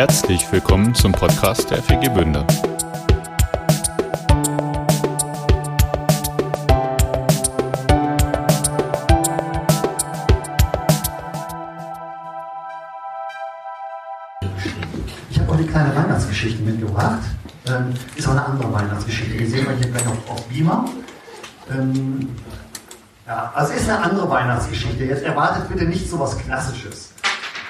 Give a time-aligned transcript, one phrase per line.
[0.00, 2.46] Herzlich willkommen zum Podcast der FG Bünde.
[15.28, 17.18] Ich habe eine kleine Weihnachtsgeschichte mitgebracht.
[17.66, 19.36] Ähm, ist auch eine andere Weihnachtsgeschichte.
[19.36, 20.86] Die sehen wir hier gleich auf, auf Beamer.
[21.70, 22.36] Ähm,
[23.26, 25.04] ja, also ist eine andere Weihnachtsgeschichte.
[25.04, 27.12] Jetzt erwartet bitte nicht so was Klassisches.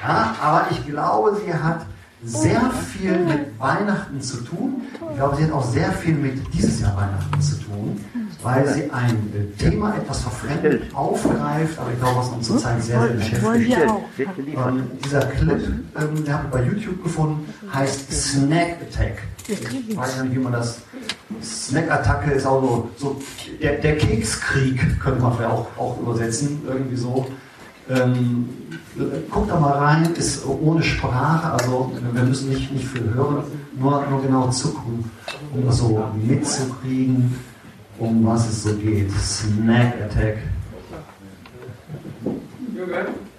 [0.01, 1.87] Ja, aber ich glaube, sie hat
[2.23, 4.83] sehr viel mit Weihnachten zu tun.
[5.11, 8.05] Ich glaube, sie hat auch sehr viel mit dieses Jahr Weihnachten zu tun,
[8.42, 13.11] weil sie ein Thema etwas verfremdet aufgreift, aber ich glaube, was uns zurzeit sehr, sehr
[13.11, 13.77] beschäftigt.
[14.19, 15.62] Ähm, dieser Clip,
[15.98, 19.23] ähm, den habe ich bei YouTube gefunden, heißt Snack Attack.
[19.48, 20.83] Ich weiß nicht, wie man das.
[21.42, 23.23] Snack-Attacke ist auch so, so
[23.62, 27.27] der, der Kekskrieg, könnte man vielleicht auch, auch übersetzen, irgendwie so.
[27.90, 28.48] Ähm,
[29.30, 33.44] guckt da mal rein, ist ohne Sprache, also wir müssen nicht, nicht viel hören,
[33.78, 35.10] nur, nur genau zugucken,
[35.52, 37.34] um das so mitzukriegen,
[37.98, 39.10] um was es so geht.
[39.12, 40.38] Snack Attack.
[42.77, 43.30] Das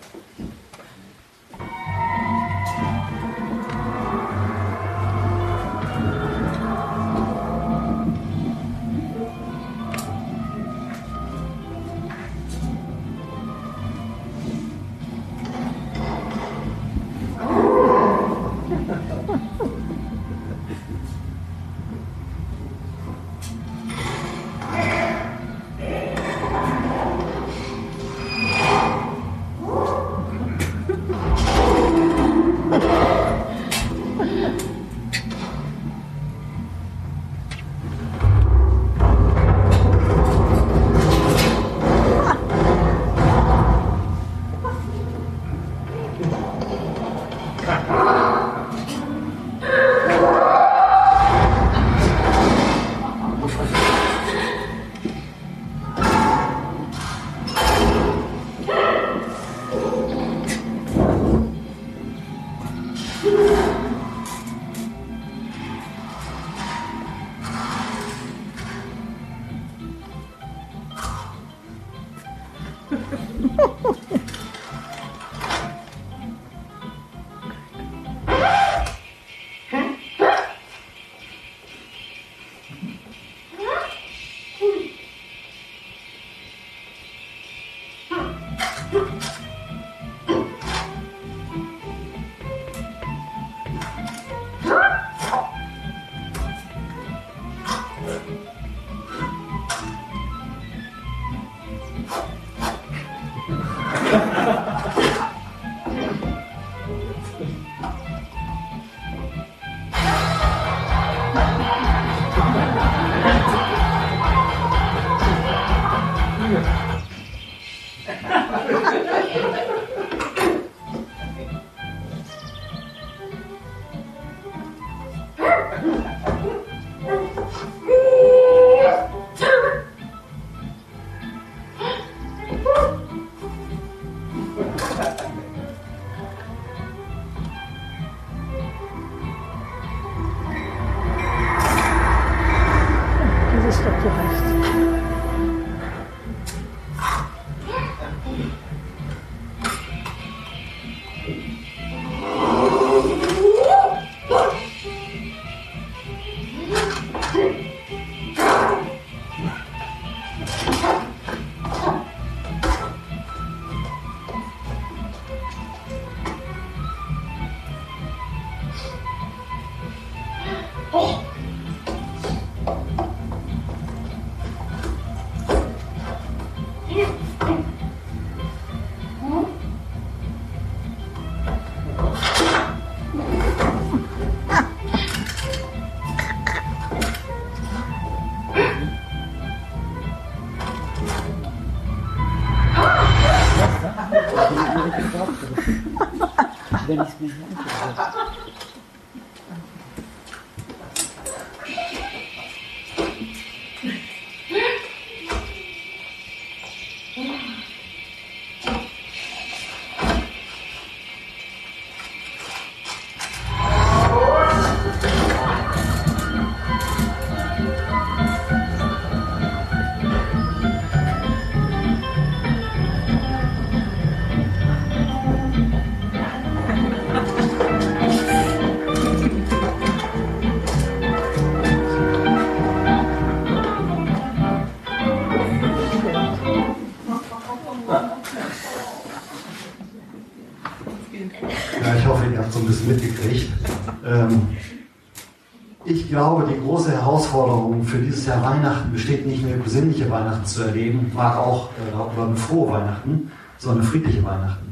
[247.92, 252.28] für dieses Jahr Weihnachten besteht nicht mehr, besinnliche Weihnachten zu erleben, mag auch äh, oder
[252.28, 254.72] eine frohe Weihnachten, sondern friedliche Weihnachten.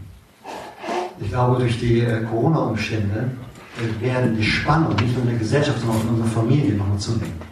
[1.20, 3.30] Ich glaube, durch die äh, Corona-Umstände
[3.78, 6.98] äh, werden die Spannungen nicht nur in der Gesellschaft, sondern auch in unserer Familie nochmal
[6.98, 7.50] zunehmen.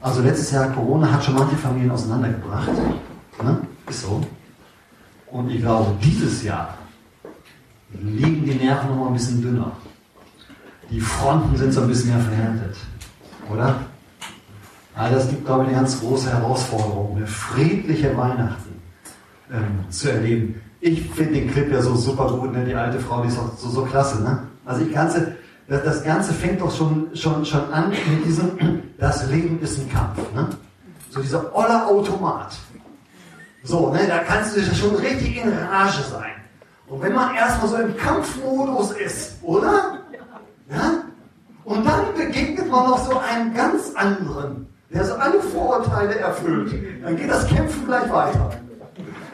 [0.00, 2.68] Also letztes Jahr Corona hat schon manche Familien auseinandergebracht.
[3.42, 3.58] Ne?
[3.88, 4.20] Ist so.
[5.26, 6.78] Und ich glaube, dieses Jahr
[8.00, 9.72] liegen die Nerven noch mal ein bisschen dünner.
[10.90, 12.76] Die Fronten sind so ein bisschen mehr verhärtet.
[13.52, 13.76] Oder?
[14.94, 18.82] Also das gibt, glaube ich, eine ganz große Herausforderung, eine friedliche Weihnachten
[19.50, 20.60] ähm, zu erleben.
[20.80, 22.64] Ich finde den Clip ja so super gut, ne?
[22.64, 24.22] die alte Frau, die ist auch so, so klasse.
[24.22, 24.46] Ne?
[24.64, 25.36] Also ich ganze,
[25.68, 28.58] das, Ganze fängt doch schon, schon, schon an mit diesem,
[28.98, 30.18] das Leben ist ein Kampf.
[30.34, 30.48] Ne?
[31.10, 32.54] So dieser oller Automat.
[33.64, 36.32] So, ne, da kannst du schon richtig in Rage sein.
[36.88, 40.00] Und wenn man erstmal so im Kampfmodus ist, oder?
[40.68, 41.04] Ja?
[42.72, 46.72] Man noch so einen ganz anderen, der so alle Vorurteile erfüllt.
[47.04, 48.50] Dann geht das Kämpfen gleich weiter.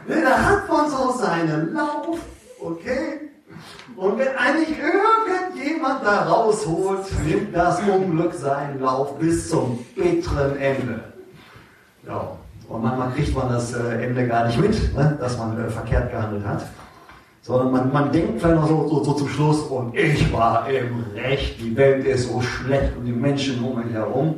[0.08, 2.18] Ne, da hat man so seinen Lauf,
[2.60, 3.30] okay?
[3.94, 11.00] Und wenn eigentlich irgendjemand da rausholt, nimmt das Unglück seinen Lauf bis zum bitteren Ende.
[12.06, 12.32] Ja.
[12.68, 16.10] Und manchmal kriegt man das äh, Ende gar nicht mit, ne, dass man äh, verkehrt
[16.10, 16.66] gehandelt hat.
[17.48, 21.02] Sondern man, man denkt vielleicht noch so, so, so, zum Schluss, und ich war im
[21.14, 24.34] Recht, die Welt ist so schlecht und die Menschen um mich herum.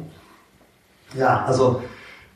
[1.18, 1.82] Ja, also,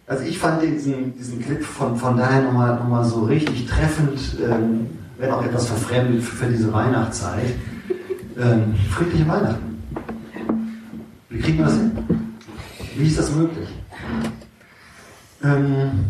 [0.09, 4.19] also ich fand diesen, diesen Clip von, von daher nochmal noch mal so richtig treffend,
[4.43, 7.55] ähm, wenn auch etwas verfremdet für, für diese Weihnachtszeit.
[8.37, 9.81] Ähm, friedliche Weihnachten.
[11.29, 11.93] Wie kriegen wir das hin?
[12.97, 13.69] Wie ist das möglich?
[15.44, 16.06] Ähm,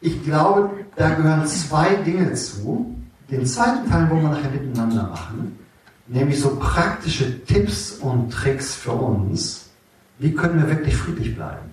[0.00, 2.94] ich glaube, da gehören zwei Dinge zu.
[3.30, 5.58] Den zweiten Teil wollen wir nachher miteinander machen,
[6.06, 9.68] nämlich so praktische Tipps und Tricks für uns.
[10.18, 11.68] Wie können wir wirklich friedlich bleiben?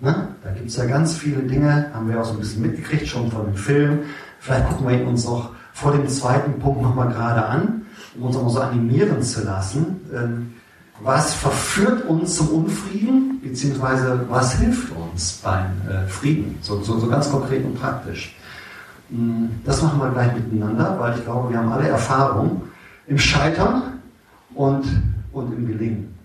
[0.00, 3.06] Na, da gibt es ja ganz viele Dinge, haben wir auch so ein bisschen mitgekriegt,
[3.06, 4.00] schon von dem Film.
[4.40, 7.86] Vielleicht gucken wir ihn uns noch vor dem zweiten Punkt nochmal gerade an,
[8.16, 10.00] um uns auch mal so animieren zu lassen.
[10.12, 10.54] Ähm,
[11.00, 15.01] was verführt uns zum Unfrieden, beziehungsweise was hilft uns
[15.42, 18.34] beim äh, Frieden, so, so, so, ganz konkret und praktisch.
[19.10, 22.62] Hm, das machen wir gleich miteinander, weil ich glaube, wir haben alle Erfahrung
[23.06, 24.00] im Scheitern
[24.54, 24.84] und,
[25.32, 26.18] und im Gelingen.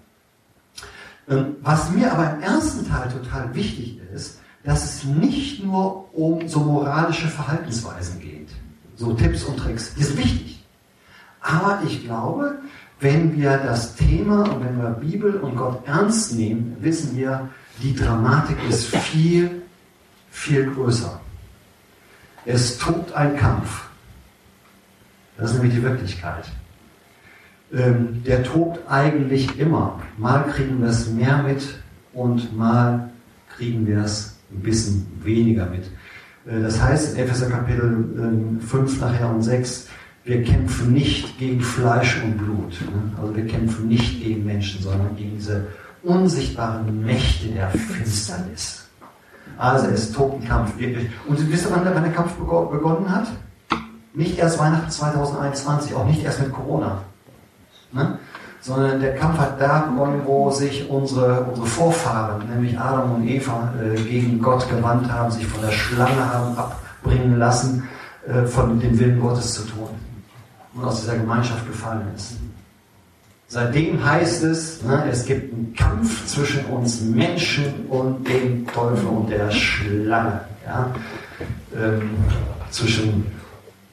[1.29, 6.47] Ähm, was mir aber im ersten Teil total wichtig ist, dass es nicht nur um
[6.47, 8.49] so moralische Verhaltensweisen geht,
[8.95, 10.63] so Tipps und Tricks, die sind wichtig.
[11.41, 12.59] Aber ich glaube,
[12.99, 17.49] wenn wir das Thema und wenn wir Bibel und Gott ernst nehmen, wissen wir,
[17.81, 19.61] die Dramatik ist viel,
[20.31, 21.19] viel größer.
[22.45, 23.83] Es tobt ein Kampf.
[25.37, 26.45] Das ist nämlich die Wirklichkeit.
[27.73, 30.01] Ähm, der tobt eigentlich immer.
[30.17, 31.61] Mal kriegen wir es mehr mit
[32.13, 33.09] und mal
[33.55, 35.85] kriegen wir es ein bisschen weniger mit.
[36.45, 38.05] Äh, das heißt in Epheser Kapitel
[38.61, 39.89] 5 ähm, nachher und 6,
[40.23, 42.81] wir kämpfen nicht gegen Fleisch und Blut.
[42.81, 43.17] Ne?
[43.21, 45.67] Also wir kämpfen nicht gegen Menschen, sondern gegen diese
[46.07, 48.87] unsichtbaren Mächte der Finsternis.
[49.57, 50.73] Also es tobt ein Kampf.
[51.27, 53.27] Und wisst ihr, wann der Kampf begonnen hat?
[54.13, 56.99] Nicht erst Weihnachten 2021, auch nicht erst mit Corona.
[57.91, 58.17] Ne?
[58.61, 63.73] Sondern der Kampf hat da begonnen, wo sich unsere, unsere Vorfahren, nämlich Adam und Eva,
[63.81, 67.87] äh, gegen Gott gewandt haben, sich von der Schlange haben abbringen lassen,
[68.27, 69.89] äh, von dem Willen Gottes zu tun
[70.73, 72.37] und aus dieser Gemeinschaft gefallen ist.
[73.49, 79.29] Seitdem heißt es, ne, es gibt einen Kampf zwischen uns Menschen und dem Teufel und
[79.29, 80.41] der Schlange.
[80.65, 80.93] Ja?
[81.75, 82.09] Ähm,
[82.69, 83.25] zwischen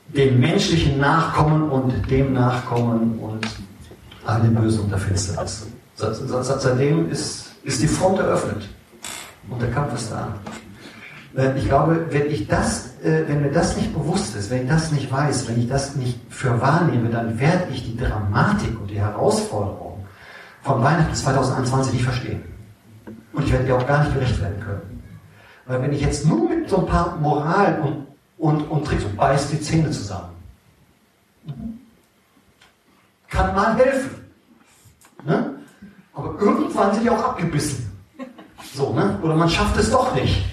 [0.08, 3.46] dem menschlichen Nachkommen und dem Nachkommen und
[4.24, 5.66] all dem Bösen und der Finsternis.
[5.94, 8.68] Seitdem ist, ist die Front eröffnet
[9.48, 10.34] und der Kampf ist da.
[11.56, 14.92] Ich glaube, wenn ich das, äh, wenn mir das nicht bewusst ist, wenn ich das
[14.92, 19.00] nicht weiß, wenn ich das nicht für wahrnehme, dann werde ich die Dramatik und die
[19.00, 20.06] Herausforderung
[20.62, 22.44] von Weihnachten 2021 nicht verstehen.
[23.32, 25.02] Und ich werde die auch gar nicht gerecht werden können.
[25.66, 28.06] Weil wenn ich jetzt nur mit so ein paar Moral und,
[28.38, 30.30] und, und Tricks und beiß die Zähne zusammen,
[33.28, 34.10] kann mal helfen.
[35.24, 35.50] Ne?
[36.12, 37.90] Aber irgendwann sind die auch abgebissen.
[38.72, 39.18] So, ne?
[39.20, 40.44] Oder man schafft es doch nicht.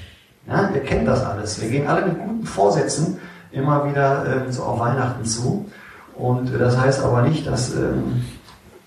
[0.48, 1.62] Ja, ihr kennt das alles.
[1.62, 3.18] Wir gehen alle mit guten Vorsätzen
[3.52, 5.70] immer wieder äh, so auf Weihnachten zu.
[6.16, 7.92] Und äh, das heißt aber nicht, dass äh,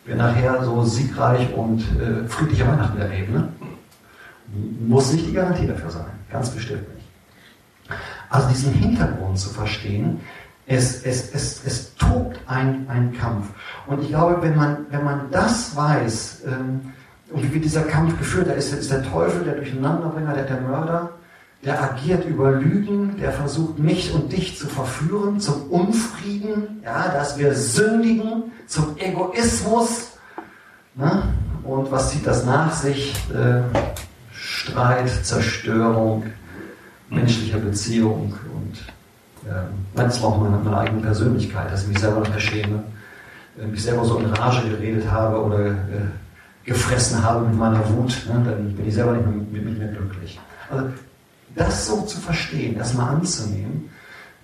[0.05, 3.33] wir nachher so siegreich und äh, friedliche Weihnachten erleben.
[3.33, 3.49] Ne?
[4.87, 6.11] Muss nicht die Garantie dafür sein.
[6.31, 7.07] Ganz bestimmt nicht.
[8.31, 10.21] Also diesen Hintergrund zu verstehen,
[10.67, 13.51] Es, es, es, es tobt ein, ein Kampf.
[13.87, 16.81] Und ich glaube, wenn man, wenn man das weiß, ähm,
[17.31, 20.61] und wie wird dieser Kampf geführt, da ist, ist der Teufel, der Durcheinanderbringer, der, der
[20.63, 21.11] Mörder,
[21.65, 27.39] der agiert über Lügen, der versucht mich und dich zu verführen, zum Unfrieden, ja, dass
[27.39, 30.13] wir sündigen, zum Egoismus.
[30.95, 31.35] Ne?
[31.65, 33.15] Und was zieht das nach sich?
[33.33, 33.63] Äh,
[34.33, 36.25] Streit, Zerstörung
[37.11, 42.29] menschlicher Beziehung und äh, manchmal auch meine, meine eigene Persönlichkeit, dass ich mich selber noch
[42.29, 42.83] verschäme,
[43.61, 45.75] äh, mich selber so in Rage geredet habe oder äh,
[46.65, 48.43] gefressen habe mit meiner Wut, ne?
[48.45, 50.41] dann bin ich selber nicht mehr, mit, mit mir glücklich.
[50.71, 50.87] Also
[51.55, 53.91] das so zu verstehen, das mal anzunehmen,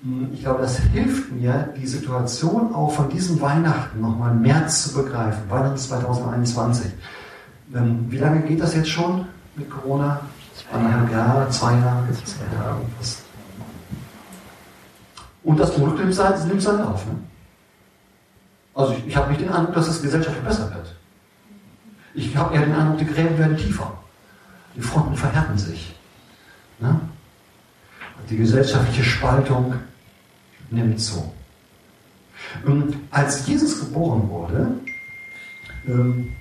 [0.03, 4.95] hm, ich glaube, das hilft mir, die Situation auch von diesem Weihnachten nochmal mehr zu
[4.95, 5.43] begreifen.
[5.49, 6.93] Weihnachten 2021.
[7.75, 9.27] Ähm, wie lange geht das jetzt schon
[9.57, 10.21] mit Corona?
[10.73, 12.81] Eineinhalb Jahre, zwei Jahre, zwei Jahre.
[12.99, 13.23] Was?
[15.43, 17.07] Und das Unglück nimmt seinen Lauf.
[17.07, 17.13] Ne?
[18.75, 20.95] Also ich, ich habe nicht den Eindruck, dass das Gesellschaft besser wird.
[22.15, 23.93] Ich habe eher den Eindruck, die Gräben werden tiefer.
[24.77, 25.95] Die Fronten verhärten sich.
[26.81, 27.01] Ne?
[28.29, 29.75] Die gesellschaftliche Spaltung
[30.71, 31.33] nimmt zu.
[32.65, 34.73] Und als Jesus geboren wurde,
[35.87, 36.33] ähm,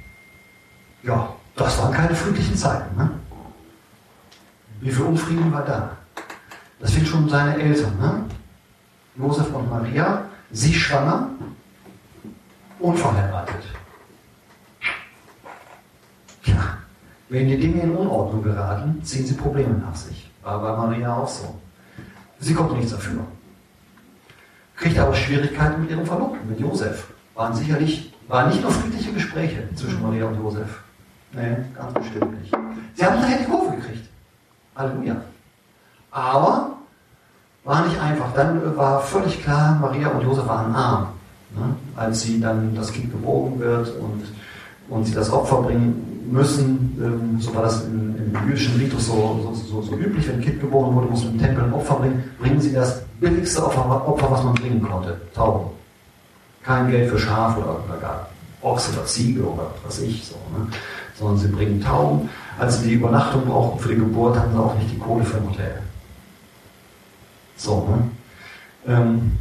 [1.04, 2.96] ja, das waren keine friedlichen Zeiten.
[2.98, 3.10] Ne?
[4.82, 5.98] Wie viel Unfrieden war da?
[6.80, 7.98] Das fing schon seine Eltern.
[8.00, 8.26] Ne?
[9.18, 11.30] Josef und Maria, sie schwanger,
[12.80, 13.64] unverheiratet.
[16.44, 16.78] Ja,
[17.28, 20.29] wenn die Dinge in Unordnung geraten, ziehen sie Probleme nach sich.
[20.44, 21.56] War bei Maria auch so.
[22.40, 23.22] Sie konnte nichts dafür.
[24.76, 27.08] Kriegte aber Schwierigkeiten mit ihrem Verlobten, mit Josef.
[27.36, 30.80] Waren sicherlich, waren nicht nur friedliche Gespräche zwischen Maria und Josef.
[31.34, 32.56] Nee, ganz bestimmt nicht.
[32.96, 34.10] Sie haben nachher die Kurve gekriegt.
[34.76, 35.18] Halleluja.
[36.12, 36.78] Aber
[37.64, 38.34] war nicht einfach.
[38.34, 41.08] Dann war völlig klar, Maria und Josef waren arm.
[41.56, 41.76] Ne?
[41.96, 44.24] Als sie dann das Kind geboren wird und,
[44.90, 49.40] und sie das Opfer bringen müssen, ähm, so war das im, im jüdischen Ritus so,
[49.44, 51.96] so, so, so, üblich, wenn ein Kind geboren wurde, muss man im Tempel ein Opfer
[51.96, 55.72] bringen, bringen sie das billigste Opfer, Opfer was man bringen konnte, Tauben.
[56.64, 58.30] Kein Geld für Schaf oder, oder gar
[58.62, 60.68] Ochs oder Ziege oder was weiß ich, so, ne?
[61.18, 62.30] sondern sie bringen Tauben.
[62.60, 65.38] Als sie die Übernachtung brauchten für die Geburt, hatten sie auch nicht die Kohle für
[65.38, 65.82] ein Hotel.
[67.56, 68.94] So, ne?
[68.94, 69.38] Ähm,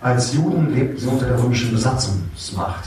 [0.00, 2.84] als Juden lebten sie unter der römischen Besatzungsmacht,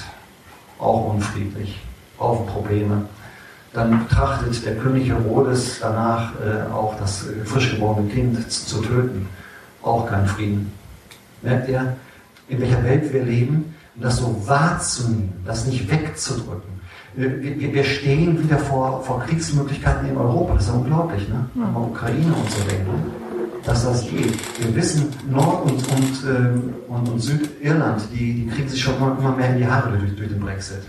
[0.80, 1.80] auch unfriedlich,
[2.18, 3.06] auch Probleme.
[3.74, 8.82] Dann trachtet der König Herodes danach äh, auch das äh, frisch geborene Kind zu, zu,
[8.82, 9.30] töten.
[9.82, 10.72] Auch kein Frieden.
[11.42, 11.96] Merkt ihr,
[12.50, 13.74] in welcher Welt wir leben?
[13.96, 16.82] Und das so wahrzunehmen, das nicht wegzudrücken.
[17.18, 20.56] Äh, wir, wir stehen wieder vor, vor Kriegsmöglichkeiten in Europa.
[20.56, 21.50] Das ist ja unglaublich, ne?
[21.56, 21.80] Ja.
[21.80, 23.64] Ukraine und so weiter.
[23.64, 24.38] Dass das geht.
[24.60, 29.36] Wir wissen, Nord- und, und, ähm, und, und Südirland, die, die kriegen sich schon immer
[29.36, 30.82] mehr in die Haare durch, durch den Brexit.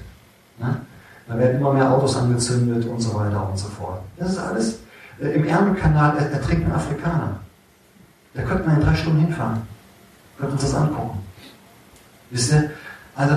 [0.58, 0.80] Ne?
[1.28, 4.00] Da werden immer mehr Autos angezündet und so weiter und so fort.
[4.18, 4.78] Das ist alles
[5.20, 7.40] äh, im Ärmelkanal ertrinken Afrikaner.
[8.34, 9.62] Da könnte man in drei Stunden hinfahren.
[10.38, 11.18] Könnte uns das angucken.
[12.30, 12.70] Wisst ihr?
[13.14, 13.36] Also,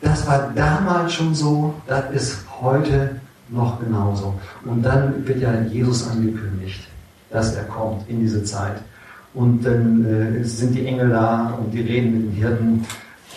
[0.00, 4.34] das war damals schon so, das ist heute noch genauso.
[4.64, 6.86] Und dann wird ja Jesus angekündigt,
[7.30, 8.76] dass er kommt in diese Zeit.
[9.34, 12.86] Und dann äh, sind die Engel da und die reden mit den Hirten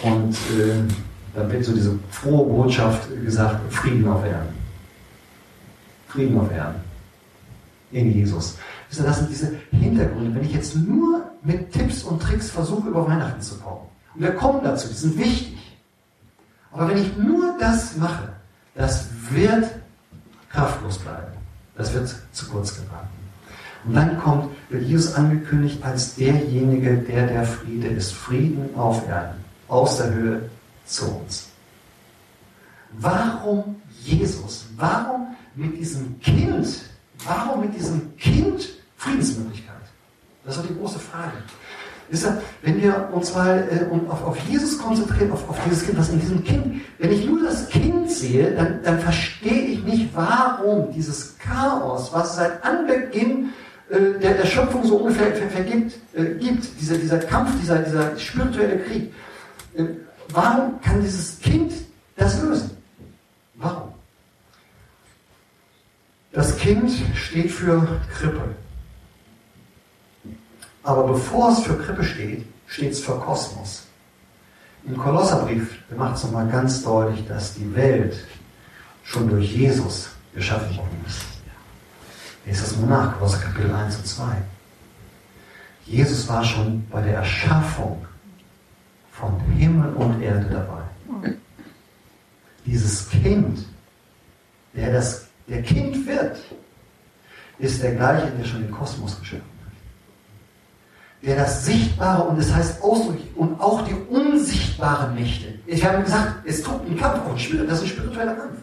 [0.03, 4.53] und äh, dann wird so diese frohe Botschaft gesagt, Frieden auf Erden.
[6.07, 6.81] Frieden auf Erden.
[7.91, 8.57] In Jesus.
[8.89, 10.35] Das sind diese Hintergründe.
[10.35, 13.81] Wenn ich jetzt nur mit Tipps und Tricks versuche, über Weihnachten zu kommen,
[14.15, 15.57] und wir kommen dazu, die sind wichtig.
[16.71, 18.29] Aber wenn ich nur das mache,
[18.75, 19.65] das wird
[20.49, 21.33] kraftlos bleiben.
[21.75, 23.07] Das wird zu kurz geraten.
[23.85, 28.11] Und dann kommt, wird Jesus angekündigt als derjenige, der der Friede ist.
[28.11, 29.43] Frieden auf Erden.
[29.67, 30.41] Aus der Höhe
[30.89, 31.49] zu uns.
[32.99, 34.65] Warum Jesus?
[34.75, 36.81] Warum mit diesem Kind?
[37.25, 39.75] Warum mit diesem Kind Friedensmöglichkeit?
[40.45, 41.33] Das ist die große Frage.
[42.09, 45.99] Wisst ihr, wenn wir uns mal äh, auf, auf, Jesus konzentrieren, auf, auf, dieses Kind,
[45.99, 50.09] was in diesem Kind, wenn ich nur das Kind sehe, dann, dann verstehe ich nicht,
[50.15, 53.49] warum dieses Chaos, was seit Anbeginn
[53.89, 58.79] äh, der, der Schöpfung so ungefähr vergibt, äh, gibt, dieser, dieser Kampf, dieser, dieser spirituelle
[58.79, 59.13] Krieg,
[59.75, 59.83] äh,
[60.31, 61.73] Warum kann dieses Kind
[62.15, 62.77] das lösen?
[63.55, 63.93] Warum?
[66.31, 68.55] Das Kind steht für Krippe.
[70.83, 73.83] Aber bevor es für Krippe steht, steht es für Kosmos.
[74.85, 78.15] Im Kolosserbrief macht es nochmal ganz deutlich, dass die Welt
[79.03, 81.21] schon durch Jesus geschaffen worden ist.
[82.45, 84.23] Lest das mal nach, Kolosser Kapitel 1 und 2.
[85.85, 88.05] Jesus war schon bei der Erschaffung
[89.19, 91.35] von Himmel und Erde dabei.
[92.65, 93.65] Dieses Kind,
[94.73, 96.37] der, das, der Kind wird,
[97.57, 99.73] ist der gleiche, der schon den Kosmos geschaffen hat.
[101.21, 105.59] Der das Sichtbare und das heißt ausdrücklich und auch die unsichtbaren Mächte.
[105.65, 108.59] Ich habe gesagt, es tut einen Kampf, auch ein das ist ein spiritueller Kampf.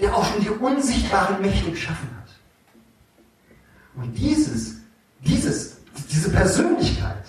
[0.00, 2.30] Der auch schon die unsichtbaren Mächte geschaffen hat.
[4.02, 4.76] Und dieses,
[5.20, 5.76] dieses,
[6.10, 7.21] diese Persönlichkeit,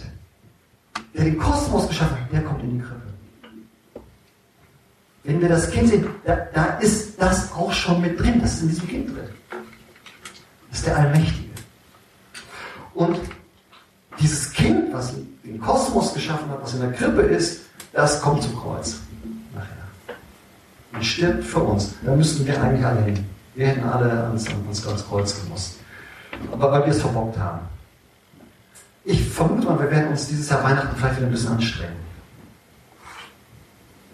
[1.13, 3.01] der den Kosmos geschaffen hat, der kommt in die Krippe.
[5.23, 8.61] Wenn wir das Kind sehen, da, da ist das auch schon mit drin, das ist
[8.63, 9.29] in diesem Kind drin.
[10.69, 11.49] Das ist der Allmächtige.
[12.93, 13.19] Und
[14.19, 17.61] dieses Kind, was den Kosmos geschaffen hat, was in der Krippe ist,
[17.93, 18.97] das kommt zum Kreuz.
[19.53, 20.17] Nachher.
[20.93, 21.93] Und stirbt für uns.
[22.03, 23.25] Da müssten wir eigentlich alle hin.
[23.55, 25.75] Wir hätten alle ans, ans, Kreuz gemusst.
[26.51, 27.59] Aber weil wir es verbockt haben.
[29.05, 32.03] Ich vermute mal, wir werden uns dieses Jahr Weihnachten vielleicht wieder ein bisschen anstrengen.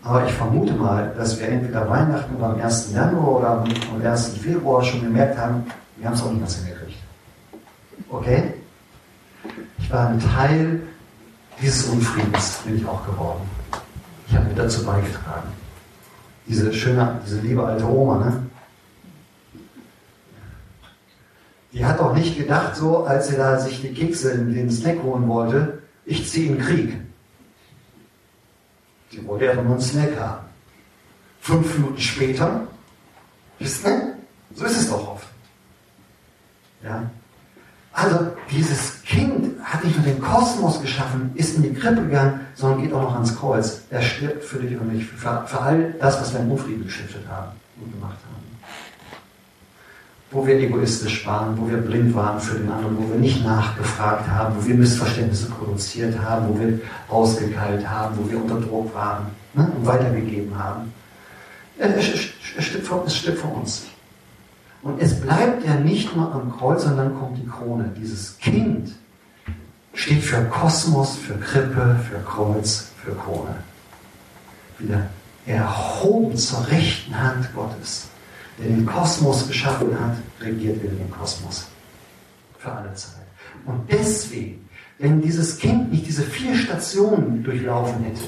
[0.02, 2.94] Aber ich vermute mal, dass wir entweder Weihnachten oder am 1.
[2.94, 4.30] Januar oder am 1.
[4.38, 5.66] Februar schon gemerkt haben,
[5.98, 6.98] wir haben es auch nicht ganz hingekriegt.
[8.10, 8.54] Okay?
[9.78, 10.82] Ich war ein Teil
[11.62, 13.42] dieses Unfriedens, bin ich auch geworden.
[14.28, 15.50] Ich habe mit dazu beigetragen.
[16.48, 18.49] Diese schöne, diese liebe alte Oma, ne?
[21.72, 25.04] Die hat auch nicht gedacht, so, als sie da sich die Kekse in den Snack
[25.04, 26.98] holen wollte, ich ziehe in Krieg.
[29.12, 30.46] Die wollte ja nur einen Snack haben.
[31.42, 32.68] Fünf Minuten später,
[33.60, 34.16] wisst ihr,
[34.56, 35.28] so ist es doch oft.
[36.84, 37.10] Ja?
[37.92, 42.82] Also, dieses Kind hat nicht nur den Kosmos geschaffen, ist in die Krippe gegangen, sondern
[42.82, 43.82] geht auch noch ans Kreuz.
[43.90, 47.28] Er stirbt für dich und mich, für, für all das, was wir in Unfrieden gestiftet
[47.28, 48.49] haben und gemacht haben
[50.32, 54.28] wo wir egoistisch waren, wo wir blind waren für den anderen, wo wir nicht nachgefragt
[54.28, 59.28] haben, wo wir Missverständnisse produziert haben, wo wir ausgekeilt haben, wo wir unter Druck waren
[59.54, 60.94] ne, und weitergegeben haben.
[61.78, 63.86] Es stimmt für uns.
[64.82, 67.92] Und es bleibt ja nicht nur am Kreuz, sondern dann kommt die Krone.
[67.98, 68.92] Dieses Kind
[69.94, 73.56] steht für Kosmos, für Krippe, für Kreuz, für Krone.
[74.78, 75.08] Wieder
[75.46, 78.10] erhoben zur rechten Hand Gottes
[78.60, 81.68] der den Kosmos geschaffen hat, regiert in den Kosmos.
[82.58, 83.26] Für alle Zeit.
[83.66, 84.68] Und deswegen,
[84.98, 88.22] wenn dieses Kind nicht diese vier Stationen durchlaufen hätte,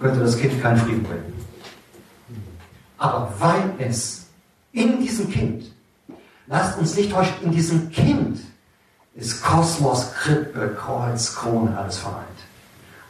[0.00, 1.32] könnte das Kind keinen Frieden bringen.
[2.98, 4.26] Aber weil es
[4.72, 5.72] in diesem Kind,
[6.46, 8.40] lasst uns nicht täuschen, in diesem Kind
[9.14, 12.26] ist Kosmos, Krippe, Kreuz, Krone, alles vereint.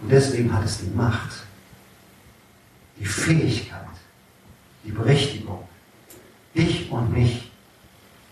[0.01, 1.33] Und deswegen hat es die Macht,
[2.99, 3.81] die Fähigkeit,
[4.85, 5.66] die Berechtigung,
[6.57, 7.51] dich und mich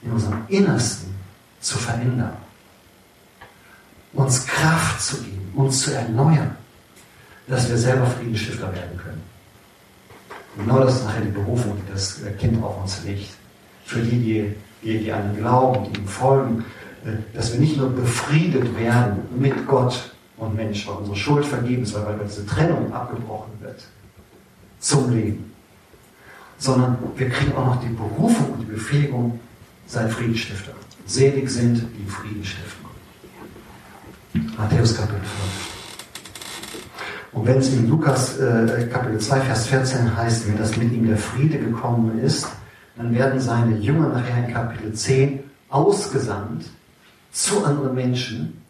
[0.03, 1.15] in unserem Innersten
[1.61, 2.37] zu verändern,
[4.13, 6.57] uns Kraft zu geben, uns zu erneuern,
[7.49, 9.23] dass wir selber Friedensstifter werden können.
[10.57, 13.29] Genau das ist nachher die Berufung, die das Kind auf uns legt.
[13.85, 16.65] Für die, die, die, die an ihn glauben, die ihm folgen,
[17.05, 21.83] äh, dass wir nicht nur befriedet werden mit Gott und Mensch, weil unsere Schuld vergeben
[21.83, 23.85] ist, weil diese Trennung abgebrochen wird
[24.79, 25.54] zum Leben,
[26.59, 29.39] sondern wir kriegen auch noch die Berufung und die Befähigung,
[29.87, 30.73] sein Friedensstifter.
[31.07, 32.85] Selig sind, die Frieden stiften.
[34.57, 35.75] Matthäus Kapitel 5.
[37.33, 41.07] Und wenn es in Lukas äh, Kapitel 2, Vers 14 heißt, wenn das mit ihm
[41.07, 42.49] der Friede gekommen ist,
[42.97, 46.67] dann werden seine Jünger nachher in Kapitel 10 ausgesandt
[47.33, 48.63] zu anderen Menschen,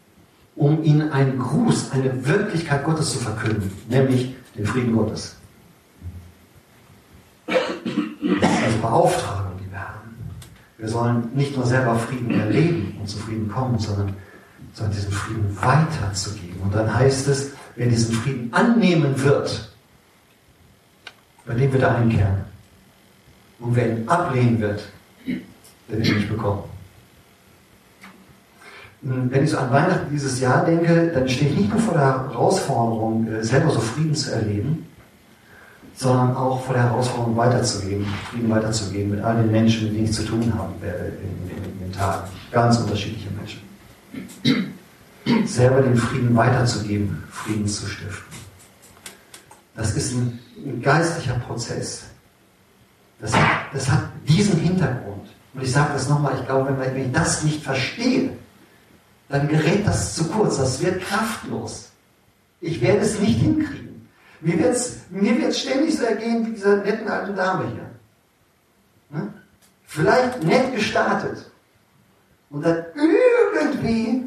[0.55, 5.35] um ihnen einen Gruß, eine Wirklichkeit Gottes zu verkünden, nämlich den Frieden Gottes.
[8.89, 10.11] Beauftragung, die wir haben.
[10.77, 14.15] Wir sollen nicht nur selber Frieden erleben und zu Frieden kommen, sondern,
[14.73, 16.61] sondern diesen Frieden weiterzugeben.
[16.61, 19.71] Und dann heißt es, wer diesen Frieden annehmen wird,
[21.45, 22.45] bei dem wird er einkehren.
[23.59, 24.83] Und wer ihn ablehnen wird,
[25.25, 26.63] der wird ihn nicht bekommen.
[29.01, 32.31] Wenn ich so an Weihnachten dieses Jahr denke, dann stehe ich nicht nur vor der
[32.31, 34.87] Herausforderung, äh, selber so Frieden zu erleben,
[35.95, 40.13] sondern auch vor der Herausforderung weiterzugeben, Frieden weiterzugeben mit all den Menschen, mit denen ich
[40.13, 42.27] zu tun habe in, den Tagen.
[42.51, 43.61] Ganz unterschiedliche Menschen.
[45.47, 48.35] Selber den Frieden weiterzugeben, Frieden zu stiften.
[49.75, 52.03] Das ist ein, ein geistlicher Prozess.
[53.19, 55.27] Das hat, das hat diesen Hintergrund.
[55.53, 58.31] Und ich sage das nochmal, ich glaube, wenn, wenn ich das nicht verstehe,
[59.29, 61.89] dann gerät das zu kurz, das wird kraftlos.
[62.61, 63.84] Ich werde es nicht hinkriegen.
[64.41, 67.89] Mir wird es mir wird's ständig so ergehen wie dieser netten alten Dame hier.
[69.09, 69.33] Ne?
[69.85, 71.51] Vielleicht nett gestartet
[72.49, 74.23] und dann irgendwie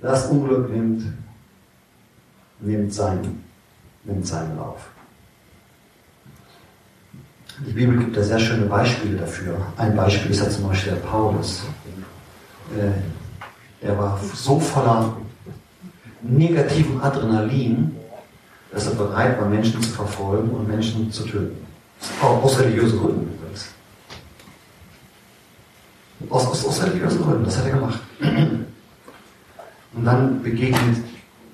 [0.00, 1.02] das Unglück nimmt
[2.60, 3.44] nimmt seinen,
[4.04, 4.90] nimmt seinen Lauf.
[7.66, 9.56] Die Bibel gibt da sehr schöne Beispiele dafür.
[9.76, 11.62] Ein Beispiel ist ja zum Beispiel der Paulus.
[12.74, 15.16] Äh, er war so voller
[16.22, 17.96] negativen Adrenalin,
[18.72, 21.56] dass er bereit war, Menschen zu verfolgen und Menschen zu töten.
[22.22, 23.66] Aus religiösen Gründen übrigens.
[26.28, 28.00] Aus, aus, aus religiösen Gründen, das hat er gemacht.
[29.92, 30.98] Und dann begegnet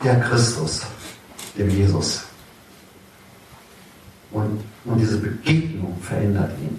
[0.04, 0.82] der Christus,
[1.56, 2.24] dem Jesus.
[4.30, 6.78] Und, und diese Begegnung verändert ihn.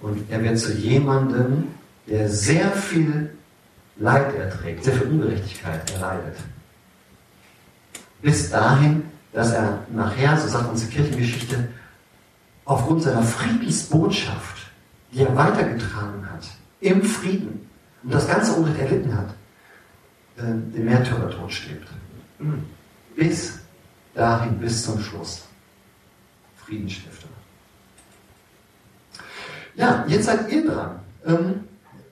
[0.00, 1.68] Und er wird zu jemandem,
[2.06, 3.30] der sehr viel
[3.98, 6.36] Leid erträgt, sehr viel Ungerechtigkeit erleidet.
[8.26, 11.68] Bis dahin, dass er nachher, so sagt unsere Kirchengeschichte,
[12.64, 14.66] aufgrund seiner Friedensbotschaft,
[15.12, 16.44] die er weitergetragen hat,
[16.80, 17.70] im Frieden
[18.02, 19.28] und das ganze Unrecht erlitten hat,
[20.38, 21.86] äh, den Märtyrertod stirbt.
[23.14, 23.60] Bis
[24.12, 25.44] dahin, bis zum Schluss.
[26.56, 27.28] Friedensstifter.
[29.76, 30.98] Ja, jetzt seid ihr dran.
[31.24, 31.60] Ähm,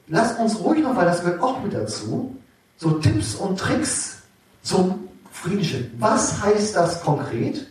[0.07, 2.37] lasst uns ruhig noch, weil das gehört auch mit dazu,
[2.77, 4.23] so Tipps und Tricks
[4.63, 5.04] zum
[5.45, 5.87] Friedensschiff.
[5.99, 7.67] Was heißt das konkret?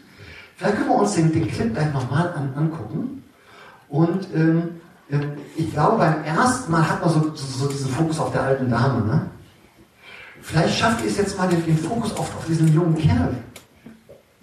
[0.56, 3.24] Vielleicht können wir uns den, den Clip gleich nochmal an, angucken.
[3.90, 8.20] Und ähm, ähm, ich glaube, beim ersten Mal hat man so, so, so, diesen Fokus
[8.20, 9.06] auf der alten Dame.
[9.06, 9.26] Ne?
[10.42, 13.36] Vielleicht schafft ihr es jetzt mal, den, den Fokus auf, auf diesen jungen Kerl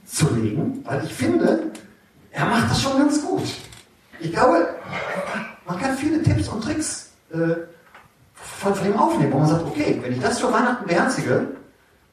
[0.04, 1.70] zu legen, weil ich finde,
[2.32, 3.42] er macht das schon ganz gut.
[4.18, 4.68] Ich glaube,
[5.66, 7.54] man kann viele Tipps und Tricks äh,
[8.34, 11.46] von, von ihm aufnehmen, wo man sagt, okay, wenn ich das für Weihnachten beherzige,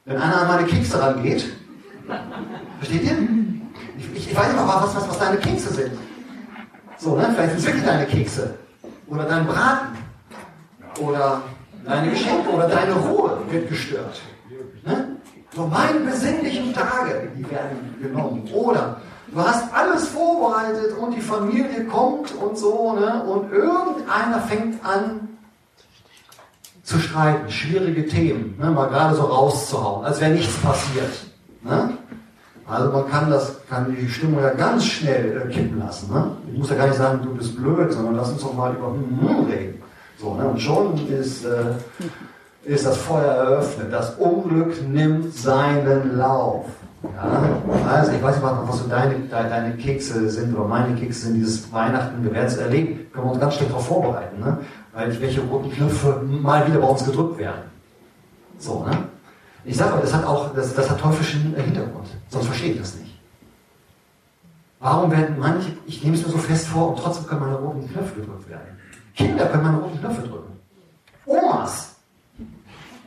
[0.07, 1.45] wenn einer an meine Kekse rangeht,
[2.79, 3.17] versteht ihr?
[3.97, 5.91] Ich, ich, weiß nicht mal, was, was, was deine Kekse sind.
[6.97, 7.29] So, ne?
[7.33, 8.55] Vielleicht sind es wirklich deine Kekse.
[9.07, 9.97] Oder dein Braten.
[11.01, 11.41] Oder
[11.85, 14.21] deine Geschenke oder deine Ruhe wird gestört.
[14.85, 15.17] Ne?
[15.53, 18.49] So meine besinnlichen Tage, die werden genommen.
[18.53, 23.23] Oder du hast alles vorbereitet und die Familie kommt und so, ne?
[23.23, 25.36] Und irgendeiner fängt an
[26.87, 28.71] zu streiten, schwierige Themen, ne?
[28.71, 31.11] mal gerade so rauszuhauen, als wäre nichts passiert.
[31.61, 31.89] Ne?
[32.65, 36.13] Also man kann das, kann die Stimmung ja ganz schnell äh, kippen lassen.
[36.13, 36.31] Ne?
[36.49, 38.87] Ich muss ja gar nicht sagen, du bist blöd, sondern lass uns doch mal über
[38.87, 39.81] hm reden.
[40.17, 40.47] So, ne?
[40.47, 41.73] Und schon ist, äh,
[42.63, 43.91] ist das Feuer eröffnet.
[43.91, 46.67] Das Unglück nimmt seinen Lauf.
[47.03, 47.89] Ja?
[47.89, 51.69] Also ich weiß nicht, was so deine, deine Kekse sind oder meine Kekse sind dieses
[51.73, 52.23] Weihnachten.
[52.23, 53.11] Wir werden es erleben.
[53.11, 54.39] Können wir uns ganz schlecht darauf vorbereiten.
[54.39, 54.57] Ne?
[54.97, 57.69] Weil welche roten Knöpfe mal wieder bei uns gedrückt werden.
[58.57, 58.97] So, ne?
[59.63, 62.07] Ich sage aber, das hat auch, das, das hat teuflischen Hintergrund.
[62.29, 63.15] Sonst verstehe ich das nicht.
[64.79, 67.87] Warum werden manche, ich nehme es mir so fest vor und trotzdem können meine roten
[67.87, 68.75] Knöpfe gedrückt werden.
[69.13, 70.59] Kinder können meine roten Knöpfe drücken.
[71.27, 71.95] Omas.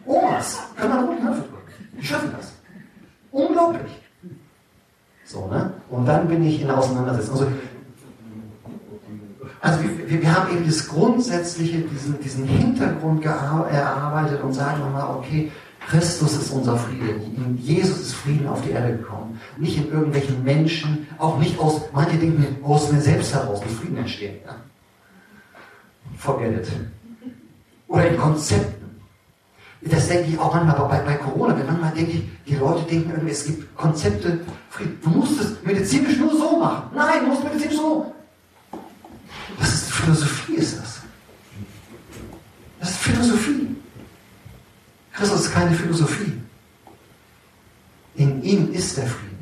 [0.07, 1.99] Omas können meine roten Knöpfe drücken.
[1.99, 2.53] Die schaffen das.
[3.33, 4.01] Unglaublich.
[5.25, 5.73] So, ne?
[5.89, 7.35] Und dann bin ich in der Auseinandersetzung.
[7.35, 7.47] Also,
[9.61, 15.53] also wir, wir, haben eben das Grundsätzliche, diesen, diesen Hintergrund erarbeitet und sagen nochmal, okay,
[15.87, 17.11] Christus ist unser Friede.
[17.37, 19.41] In Jesus ist Frieden auf die Erde gekommen.
[19.59, 23.99] Nicht in irgendwelchen Menschen, auch nicht aus, manche denken, aus mir selbst heraus, muss Frieden
[23.99, 24.37] entstehen.
[24.47, 24.57] Ja?
[26.17, 26.73] Forget it.
[27.89, 29.01] Oder in Konzepten.
[29.83, 31.55] Das denke ich auch manchmal bei, bei Corona.
[31.55, 34.99] Manchmal denke ich, die Leute denken irgendwie, es gibt Konzepte, Frieden.
[35.03, 36.91] Du musst es medizinisch nur so machen.
[36.95, 38.15] Nein, du musst medizinisch so.
[39.61, 41.01] Das ist Philosophie, ist das.
[42.81, 43.77] Das ist Philosophie.
[45.13, 46.33] Christus ist keine Philosophie.
[48.15, 49.37] In ihm ist der Friede.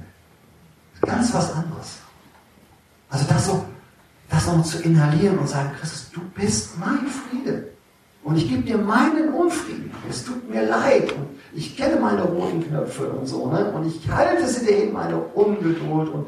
[1.03, 1.99] Ganz was anderes.
[3.09, 3.65] Also das so,
[4.29, 7.69] das so zu inhalieren und sagen, Christus, du bist mein Friede.
[8.25, 9.91] Und ich gebe dir meinen Unfrieden.
[10.11, 11.13] Es tut mir leid.
[11.13, 13.51] Und ich kenne meine roten Knöpfe und so.
[13.51, 13.71] Ne?
[13.71, 16.27] Und ich halte sie dir hin, meine Ungeduld und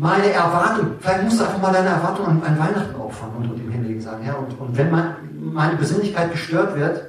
[0.00, 0.92] meine Erwartung.
[1.00, 4.00] Vielleicht musst du einfach mal deine Erwartung an, an Weihnachten opfern und, und ihm hinlegen.
[4.00, 5.14] Sagen, ja, und, und wenn mein,
[5.52, 7.02] meine Besinnlichkeit gestört wird,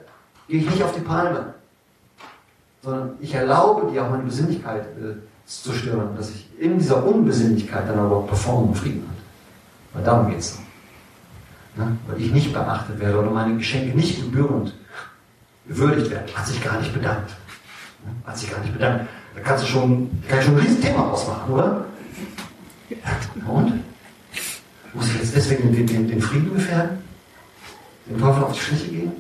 [0.48, 1.54] gehe ich nicht auf die Palme
[2.82, 7.88] sondern ich erlaube dir auch meine Besinnlichkeit äh, zu stören, dass ich in dieser Unbesinnlichkeit
[7.88, 9.16] dann aber auch performen und Frieden hat.
[9.94, 10.58] Weil darum geht es.
[11.76, 11.98] Ne?
[12.08, 14.74] Weil ich nicht beachtet werde oder meine Geschenke nicht gebührend
[15.68, 16.26] gewürdigt werden.
[16.34, 17.30] Hat sich gar nicht bedankt.
[18.04, 18.12] Ne?
[18.26, 19.06] Hat sich gar nicht bedankt.
[19.36, 21.86] Da kannst du schon, kann ich schon ein Riesenthema ausmachen, oder?
[23.48, 23.84] Und?
[24.94, 26.98] Muss ich jetzt deswegen den, den, den Frieden gefährden?
[28.08, 29.12] Den Teufel auf die Schliche gehen?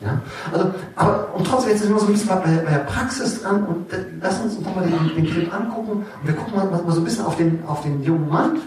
[0.00, 0.20] Ja?
[0.52, 3.64] Also, aber, und trotzdem, jetzt sind wir so ein bisschen bei, bei der Praxis dran
[3.64, 7.00] und äh, lass uns nochmal den, den Clip angucken und wir gucken mal, mal so
[7.00, 8.58] ein bisschen auf den, auf den jungen Mann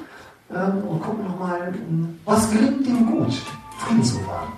[0.53, 1.73] ähm, und gucken nochmal,
[2.25, 3.33] was gelingt ihm gut,
[3.79, 4.53] Frieden zu wahren.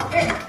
[0.00, 0.47] Okay.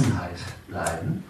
[0.00, 1.24] Gelassenheit bleiben.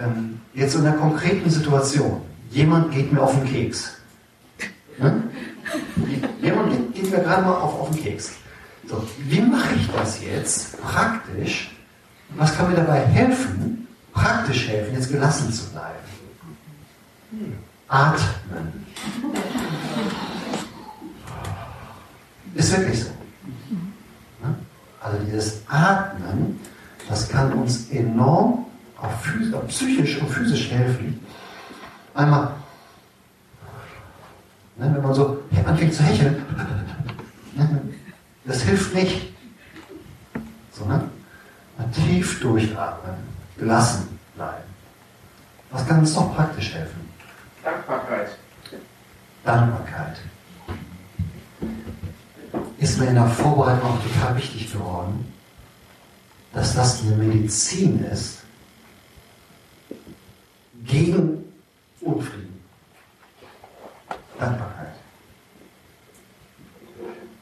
[0.00, 2.22] Ähm, jetzt in einer konkreten Situation.
[2.50, 3.96] Jemand geht mir auf den Keks.
[4.98, 5.22] Ne?
[6.40, 8.32] Jemand geht, geht mir gerade mal auf, auf den Keks.
[8.88, 11.74] So, wie mache ich das jetzt praktisch?
[12.36, 15.94] Was kann mir dabei helfen, praktisch helfen, jetzt gelassen zu bleiben?
[17.88, 18.86] Atmen.
[22.54, 23.10] Ist wirklich so.
[24.42, 24.54] Ne?
[25.00, 26.60] Also dieses Atmen,
[27.08, 28.66] das kann uns enorm
[29.00, 31.20] auch psychisch und physisch helfen.
[32.14, 32.52] Einmal,
[34.76, 36.42] ne, wenn man so anfängt zu hecheln,
[37.54, 37.82] ne,
[38.44, 39.34] das hilft nicht.
[40.72, 41.08] So, ne?
[41.76, 43.14] Mal tief durchatmen,
[43.58, 44.64] gelassen bleiben.
[45.70, 47.08] Was kann uns noch praktisch helfen?
[47.62, 48.28] Dankbarkeit.
[49.44, 50.16] Dankbarkeit.
[52.78, 55.32] Ist mir in der Vorbereitung auch total wichtig geworden,
[56.54, 58.38] dass das eine Medizin ist
[60.86, 61.44] gegen
[62.00, 62.60] Unfrieden.
[64.38, 64.94] Dankbarkeit.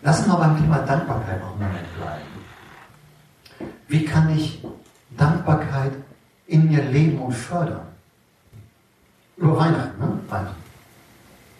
[0.03, 3.70] Lass uns mal beim Thema Dankbarkeit noch einen Moment bleiben.
[3.88, 4.64] Wie kann ich
[5.16, 5.92] Dankbarkeit
[6.46, 7.87] in mir leben und fördern?
[9.37, 10.18] Über Weihnachten, ne?
[10.29, 10.62] Weihnachten.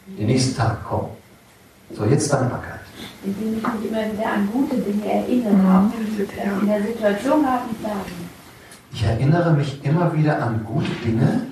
[0.07, 1.11] Den nächsten Tag, komm.
[1.95, 2.82] So, jetzt Dankbarkeit.
[3.25, 6.83] Indem ich mich immer wieder an gute Dinge erinnere, auch wenn ich das in der
[6.83, 8.31] Situation gerade nicht sagen.
[8.93, 11.47] Ich erinnere mich immer wieder an gute Dinge,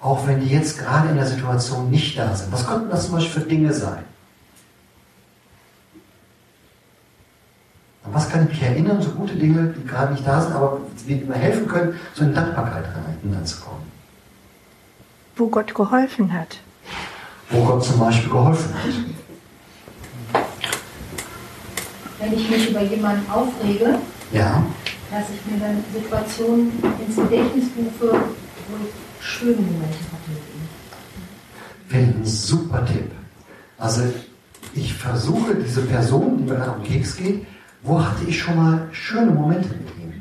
[0.00, 2.52] auch wenn die jetzt gerade in der Situation nicht da sind.
[2.52, 4.04] Was könnten das zum Beispiel für Dinge sein?
[8.04, 10.80] An was kann ich mich erinnern, so gute Dinge, die gerade nicht da sind, aber
[11.08, 12.84] die mir helfen können, so in Dankbarkeit
[13.22, 13.96] hineinzukommen?
[15.36, 16.58] wo Gott geholfen hat.
[17.50, 18.90] Wo Gott zum Beispiel geholfen hat.
[22.18, 23.98] Wenn ich mich über jemanden aufrege,
[24.32, 24.62] Ja,
[25.10, 26.72] dass ich mir dann Situationen
[27.06, 30.68] ins Gedächtnis rufe, wo ich schöne Momente hatte mit ihm.
[31.88, 33.10] finde ein super Tipp.
[33.78, 34.02] Also
[34.74, 37.46] ich versuche diese Person, die mir gerade um den Keks geht,
[37.82, 40.20] wo hatte ich schon mal schöne Momente mit ihm?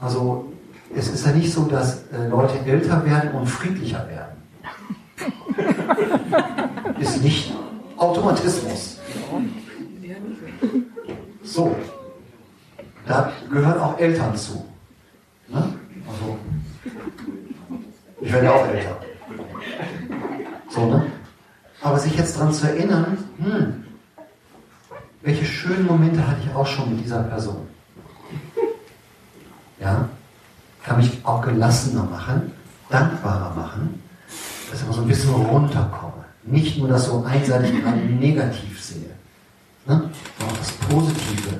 [0.00, 0.52] Also
[0.94, 4.36] es ist ja nicht so, dass äh, Leute älter werden und friedlicher werden.
[7.00, 7.52] ist nicht
[7.96, 8.97] Automatismus.
[11.58, 11.74] So,
[13.04, 14.64] da gehören auch Eltern zu.
[15.48, 15.74] Ne?
[16.06, 16.38] Also,
[18.20, 18.96] ich werde auch älter.
[20.70, 21.10] So, ne?
[21.82, 23.84] Aber sich jetzt daran zu erinnern, hm,
[25.22, 27.66] welche schönen Momente hatte ich auch schon mit dieser Person?
[29.80, 30.08] Ja,
[30.84, 32.52] kann mich auch gelassener machen,
[32.88, 34.00] dankbarer machen,
[34.70, 36.24] dass ich mal so ein bisschen runterkomme.
[36.44, 37.72] Nicht nur das so einseitig
[38.20, 39.10] negativ sehe,
[39.88, 40.10] ne?
[40.40, 41.58] auch das Positive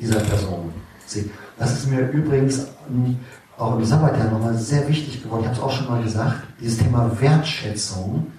[0.00, 0.72] dieser Person
[1.06, 1.26] sehe.
[1.58, 3.18] Das ist mir übrigens ähm,
[3.56, 5.42] auch im Sabbatjahr nochmal sehr wichtig geworden.
[5.42, 6.42] Ich habe es auch schon mal gesagt.
[6.60, 8.32] Dieses Thema Wertschätzung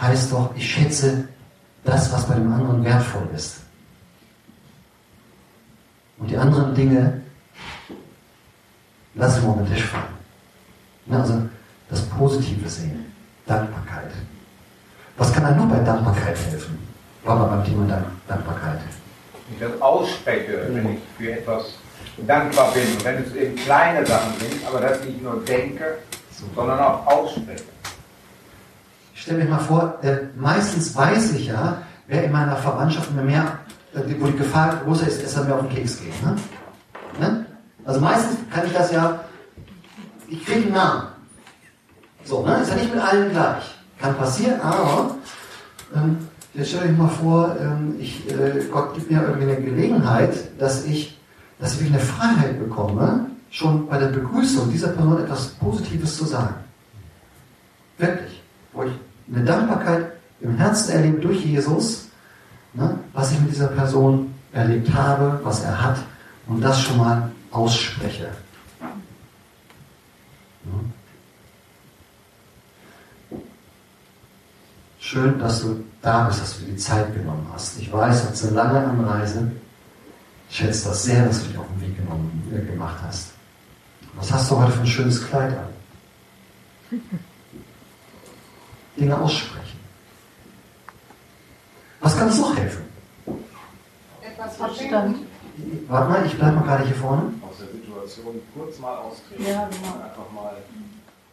[0.00, 1.28] heißt doch, ich schätze
[1.84, 3.60] das, was bei dem anderen wertvoll ist.
[6.18, 7.22] Und die anderen Dinge
[9.14, 10.04] lassen wir auf den Tisch fallen.
[11.06, 11.42] Ne, also
[11.88, 13.06] das Positive sehen.
[13.46, 14.10] Dankbarkeit.
[15.16, 16.89] Was kann einem nur bei Dankbarkeit helfen?
[17.24, 18.80] War mal beim Thema Dank Dankbarkeit.
[19.52, 21.74] ich das ausspreche, wenn ich für etwas
[22.26, 23.04] dankbar bin.
[23.04, 25.98] Wenn es eben kleine Sachen sind, aber das nicht nur denke,
[26.54, 27.64] sondern auch ausspreche.
[29.14, 33.22] Ich stelle mir mal vor, äh, meistens weiß ich ja, wer in meiner Verwandtschaft mir
[33.22, 33.58] mehr,
[33.94, 36.22] äh, wo die Gefahr größer ist, dass er mir auf den Keks geht.
[36.22, 36.36] Ne?
[37.20, 37.46] Ne?
[37.84, 39.20] Also meistens kann ich das ja,
[40.26, 41.08] ich kriege einen Namen.
[42.24, 42.60] So, ne?
[42.62, 43.74] ist ja nicht mit allen gleich.
[43.98, 45.16] Kann passieren, aber
[45.94, 50.58] ähm, jetzt stell euch mal vor, ähm, ich, äh, Gott gibt mir irgendwie eine Gelegenheit,
[50.58, 51.18] dass ich,
[51.58, 56.54] dass ich eine Freiheit bekomme, schon bei der Begrüßung dieser Person etwas Positives zu sagen.
[57.98, 58.42] Wirklich.
[58.72, 58.92] Wo ich
[59.32, 62.08] eine Dankbarkeit im Herzen erlebe durch Jesus,
[62.72, 65.98] ne, was ich mit dieser Person erlebt habe, was er hat
[66.46, 68.28] und das schon mal ausspreche.
[74.98, 77.78] Schön, dass du da bist, dass du dir die Zeit genommen hast.
[77.78, 79.50] Ich weiß, das ist eine lange Anreise.
[80.48, 83.32] Ich schätze das sehr, dass du dich auf den Weg genommen, äh, gemacht hast.
[84.14, 85.68] Was hast du heute für ein schönes Kleid an?
[88.98, 89.78] Dinge aussprechen.
[92.00, 92.82] Was kann uns noch helfen?
[94.22, 94.76] Etwas Abstand.
[94.76, 95.14] verschenken.
[95.88, 97.22] Warte mal, ich bleibe mal gerade hier vorne.
[97.48, 99.44] aus der Situation kurz mal austreten.
[99.46, 100.02] Ja, genau.
[100.02, 100.52] Einfach mal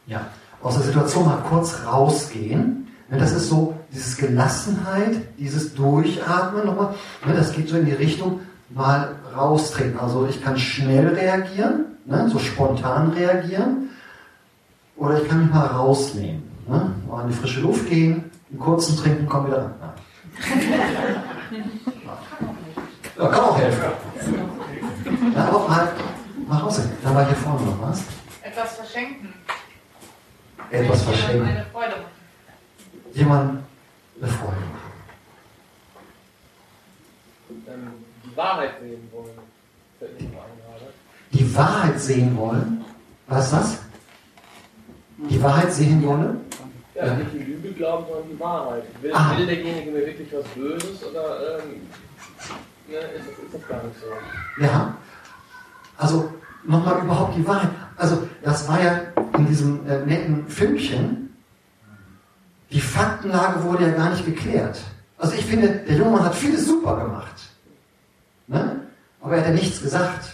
[0.05, 0.27] Ja,
[0.61, 2.87] aus der Situation mal kurz rausgehen.
[3.09, 6.95] Ne, Das ist so dieses Gelassenheit, dieses Durchatmen nochmal.
[7.25, 9.97] ne, Das geht so in die Richtung mal raustreten.
[9.99, 13.89] Also ich kann schnell reagieren, ne, so spontan reagieren.
[14.97, 16.43] Oder ich kann mich mal rausnehmen.
[16.67, 19.73] Ne, mal in die frische Luft gehen, einen kurzen trinken, komm wieder ran.
[23.17, 23.83] Ja, kann auch helfen.
[25.35, 25.87] Ja, aber mal,
[26.47, 26.91] mal rausgehen.
[27.03, 28.03] Da war hier vorne noch was.
[28.43, 29.33] Etwas verschenken.
[30.69, 31.47] Etwas verschenken.
[31.47, 32.16] Eine Freude machen.
[33.17, 33.63] Jemand
[34.21, 34.87] eine Freude machen.
[38.25, 39.39] die Wahrheit sehen wollen.
[41.31, 42.85] Die Wahrheit sehen wollen.
[43.27, 43.79] Was ist das?
[45.29, 46.41] Die Wahrheit sehen wollen?
[46.95, 47.13] Ja.
[47.13, 48.83] nicht die Lüge glauben, sondern die Wahrheit.
[49.01, 49.37] Will, Ah.
[49.37, 51.81] will derjenige mir wirklich was Böses oder ähm,
[52.87, 54.63] ne, ist, das, ist das gar nicht so?
[54.63, 54.97] Ja.
[55.97, 56.31] Also
[56.63, 57.69] nochmal überhaupt die Wahrheit.
[57.97, 58.99] Also das war ja
[59.37, 61.26] in diesem äh, netten Filmchen.
[62.71, 64.79] Die Faktenlage wurde ja gar nicht geklärt.
[65.17, 67.33] Also ich finde, der junge Mann hat vieles super gemacht.
[68.47, 68.81] Ne?
[69.21, 70.33] Aber er hat ja nichts gesagt.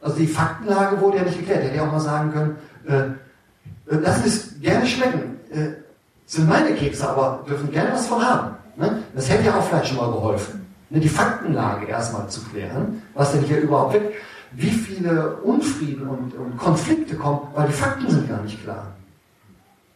[0.00, 1.60] Also die Faktenlage wurde ja nicht geklärt.
[1.60, 2.56] Er hätte ja auch mal sagen können,
[2.86, 5.40] äh, äh, Sie es gerne schmecken.
[5.50, 5.82] Äh,
[6.26, 8.56] sind meine Kekse, aber dürfen gerne was von haben.
[8.76, 9.02] Ne?
[9.14, 10.66] Das hätte ja auch vielleicht schon mal geholfen.
[10.90, 11.00] Ne?
[11.00, 14.14] Die Faktenlage erstmal zu klären, was denn hier überhaupt wird.
[14.52, 18.88] Wie viele Unfrieden und, und Konflikte kommen, weil die Fakten sind gar nicht klar.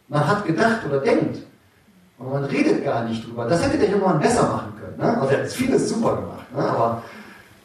[0.07, 1.39] Man hat gedacht oder denkt,
[2.19, 3.45] aber man redet gar nicht drüber.
[3.45, 4.97] Das hätte der junge Mann besser machen können.
[4.97, 5.21] Ne?
[5.21, 6.55] Also er hat vieles super gemacht.
[6.55, 6.69] Ne?
[6.69, 7.03] Aber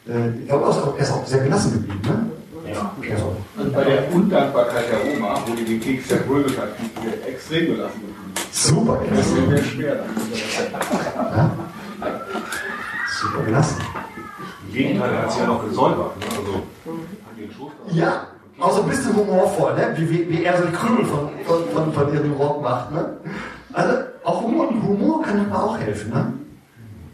[0.07, 0.65] äh, ich glaube,
[0.97, 2.01] er ist auch sehr gelassen geblieben.
[2.03, 2.71] Ne?
[2.73, 2.91] Ja.
[3.11, 7.99] Also, Und bei der Undankbarkeit der Oma, wo die den Keks die wir extrem gelassen
[7.99, 8.33] geblieben.
[8.51, 9.37] super Das gelassen.
[9.37, 9.95] ist mir schwer.
[11.35, 11.51] Ja?
[13.21, 13.81] Super gelassen.
[14.67, 16.17] Im Gegenteil, er hat sich ja noch gesäubert.
[16.17, 16.25] Ne?
[16.29, 18.27] Also, hat den Schoß Ja,
[18.59, 19.93] Auch so ein bisschen humorvoll, ne?
[19.97, 22.91] wie, wie, wie er so die Krümel von, von, von, von ihrem Rock macht.
[22.91, 23.17] Ne?
[23.73, 23.93] Also
[24.23, 26.11] auch Humor, Humor kann aber auch helfen.
[26.11, 26.33] Ne?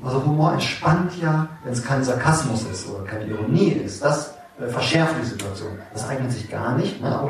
[0.03, 4.03] Also Humor entspannt ja, wenn es kein Sarkasmus ist oder keine Ironie ist.
[4.03, 5.71] Das äh, verschärft die Situation.
[5.93, 7.01] Das eignet sich gar nicht.
[7.01, 7.09] Ne?
[7.09, 7.29] Aber,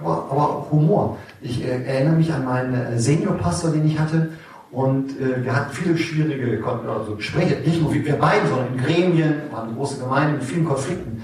[0.00, 1.18] aber, aber, Humor.
[1.40, 4.30] Ich äh, erinnere mich an meinen äh, Seniorpastor, den ich hatte.
[4.70, 9.34] Und äh, wir hatten viele schwierige also Gespräche, nicht nur wir beiden, sondern in Gremien,
[9.50, 11.22] waren eine große Gemeinde mit vielen Konflikten.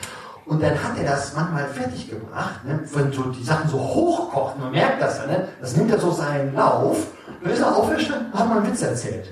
[0.49, 2.81] Und dann hat er das manchmal fertiggebracht, ne?
[2.95, 5.49] wenn so die Sachen so hochkochen, man merkt das ja, ne?
[5.61, 7.09] das nimmt ja so seinen Lauf.
[7.43, 9.27] Dann ist er aufgestanden hat mal einen Witz erzählt.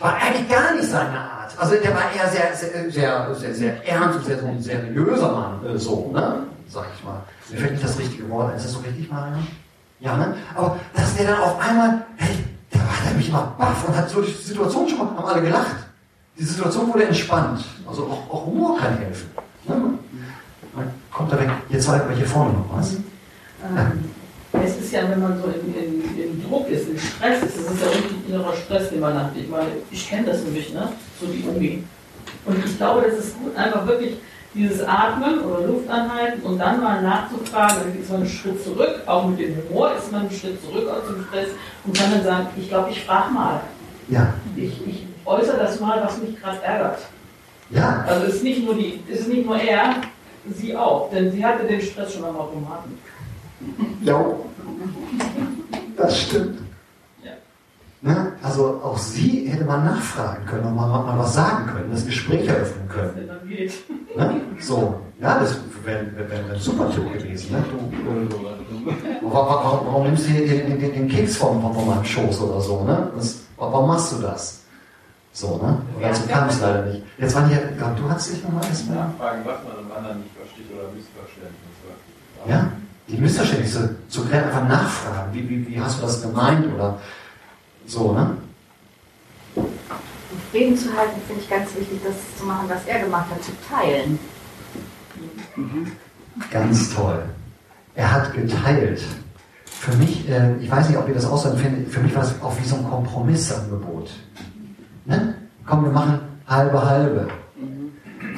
[0.00, 1.52] War eigentlich gar nicht seine Art.
[1.56, 5.30] Also der war eher sehr, sehr, sehr, sehr, sehr ernst und sehr, so ein seriöser
[5.30, 6.38] Mann, äh, so, ne?
[6.68, 7.22] sag ich mal.
[7.48, 9.46] Mir fällt nicht das richtige Wort, ist das so richtig, Marian?
[10.00, 10.34] Ja, ne?
[10.56, 14.10] Aber dass der dann auf einmal, hey, da war der mich immer baff und hat
[14.10, 15.76] so die Situation schon mal, haben alle gelacht.
[16.36, 17.64] Die Situation wurde entspannt.
[17.86, 19.30] Also auch, auch Humor kann helfen.
[19.68, 19.98] Ne?
[21.20, 21.50] Kommt da weg.
[21.68, 22.94] Jetzt halt hier vorne noch was.
[22.94, 24.04] Ähm,
[24.64, 27.70] es ist ja, wenn man so in, in, in Druck ist, in Stress ist, es
[27.70, 29.30] ist ja wirklich innerer Stress, den man hat.
[29.36, 30.88] Ich meine, ich kenne das nämlich, ne?
[31.20, 31.84] so die Uni.
[32.46, 34.16] Und ich glaube, das ist gut, einfach wirklich
[34.54, 39.28] dieses Atmen oder Luft anhalten und dann mal nachzufragen, ist man einen Schritt zurück, auch
[39.28, 41.48] mit dem Humor ist man einen Schritt zurück aus dem Stress
[41.84, 43.60] und kann dann sagen, ich glaube, ich frage mal.
[44.08, 44.34] Ja.
[44.56, 46.98] Ich, ich äußere das mal, was mich gerade ärgert.
[47.68, 48.04] Ja.
[48.08, 49.94] Also es ist nicht nur die, es ist nicht nur er,
[50.54, 52.98] sie auch, denn sie hatte den Stress schon am Automaten.
[54.02, 54.24] Ja,
[55.96, 56.60] das stimmt.
[57.22, 57.32] Ja.
[58.00, 58.32] Ne?
[58.42, 62.48] Also auch sie hätte man nachfragen können und mal, mal was sagen können, das Gespräch
[62.48, 63.28] eröffnen können.
[63.28, 63.72] Dann geht.
[64.16, 64.40] Ne?
[64.58, 67.52] So, ja, das wäre wär, wär ein super Tipp gewesen.
[67.52, 67.64] Ne?
[67.70, 68.36] Du,
[69.22, 72.60] warum, warum, warum, nimmst du hier den, den, den Keks von, von meinem Schoß oder
[72.60, 72.84] so?
[72.84, 73.10] Ne?
[73.16, 74.59] Das, warum machst du das?
[75.32, 75.80] So, ne?
[75.94, 77.02] Und dazu kam es leider nicht.
[77.18, 78.96] Jetzt waren hier, ja, du hast dich nochmal erstmal.
[78.96, 81.90] Nachfragen, was man im anderen nicht versteht oder Missverständnisse.
[82.48, 82.72] Ja,
[83.08, 85.32] die Missverständnisse zu klären, einfach nachfragen.
[85.32, 86.98] Wie, wie, wie hast du das gemeint oder
[87.86, 88.36] so, ne?
[89.54, 89.66] Um
[90.50, 93.52] Frieden zu halten, finde ich ganz wichtig, das zu machen, was er gemacht hat, zu
[93.68, 94.18] teilen.
[96.50, 97.22] Ganz toll.
[97.94, 99.02] Er hat geteilt.
[99.64, 102.22] Für mich, äh, ich weiß nicht, ob ihr das auch so empfindet, für mich war
[102.22, 104.10] es auch wie so ein Kompromissangebot.
[105.10, 105.34] Ne?
[105.66, 107.28] Komm, wir machen halbe halbe.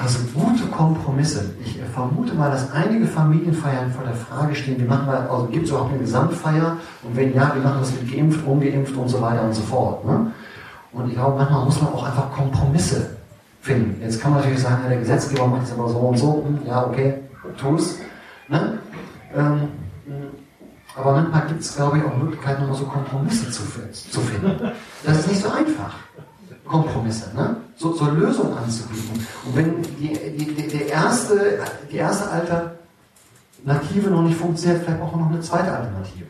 [0.00, 1.54] Also gute Kompromisse.
[1.64, 5.64] Ich vermute mal, dass einige Familienfeiern vor der Frage stehen, wie machen wir, also gibt
[5.64, 6.78] es überhaupt eine Gesamtfeier?
[7.02, 9.62] Und wenn ja, wie machen wir es mit geimpft, ungeimpft und so weiter und so
[9.62, 10.04] fort.
[10.06, 10.32] Ne?
[10.92, 13.16] Und ich glaube, manchmal muss man auch einfach Kompromisse
[13.60, 14.00] finden.
[14.02, 16.44] Jetzt kann man natürlich sagen, ja, der Gesetzgeber macht es aber so und so.
[16.46, 17.14] Hm, ja, okay,
[17.58, 17.98] tu es.
[18.48, 18.78] Ne?
[19.36, 19.68] Ähm,
[20.96, 23.62] aber manchmal gibt es, glaube ich, auch Möglichkeiten, nochmal so Kompromisse zu,
[23.92, 24.72] zu finden.
[25.04, 25.94] Das ist nicht so einfach.
[26.72, 27.56] Kompromisse, ne?
[27.76, 29.26] so, so Lösungen anzubieten.
[29.44, 31.60] Und wenn die, die, die, die, erste,
[31.90, 36.24] die erste Alternative noch nicht funktioniert, vielleicht auch noch eine zweite Alternative.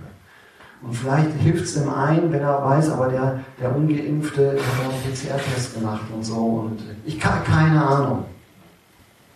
[0.82, 5.14] Und vielleicht hilft es dem einen, wenn er weiß, aber der, der Ungeimpfte hat einen
[5.14, 6.34] PCR-Test gemacht und so.
[6.34, 8.24] Und ich habe keine Ahnung.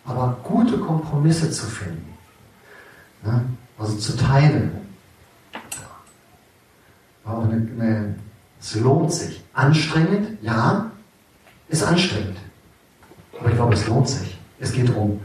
[0.03, 2.13] Aber gute Kompromisse zu finden,
[3.23, 3.45] ne?
[3.79, 4.71] also zu teilen,
[7.23, 8.15] war auch eine, eine
[8.59, 9.43] es lohnt sich.
[9.53, 10.91] Anstrengend, ja,
[11.69, 12.37] ist anstrengend.
[13.39, 14.37] Aber ich glaube, es lohnt sich.
[14.59, 15.21] Es geht darum,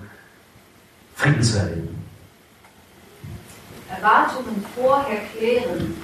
[1.17, 2.03] Frieden zu erleben.
[3.89, 5.95] Erwartungen vorher klären.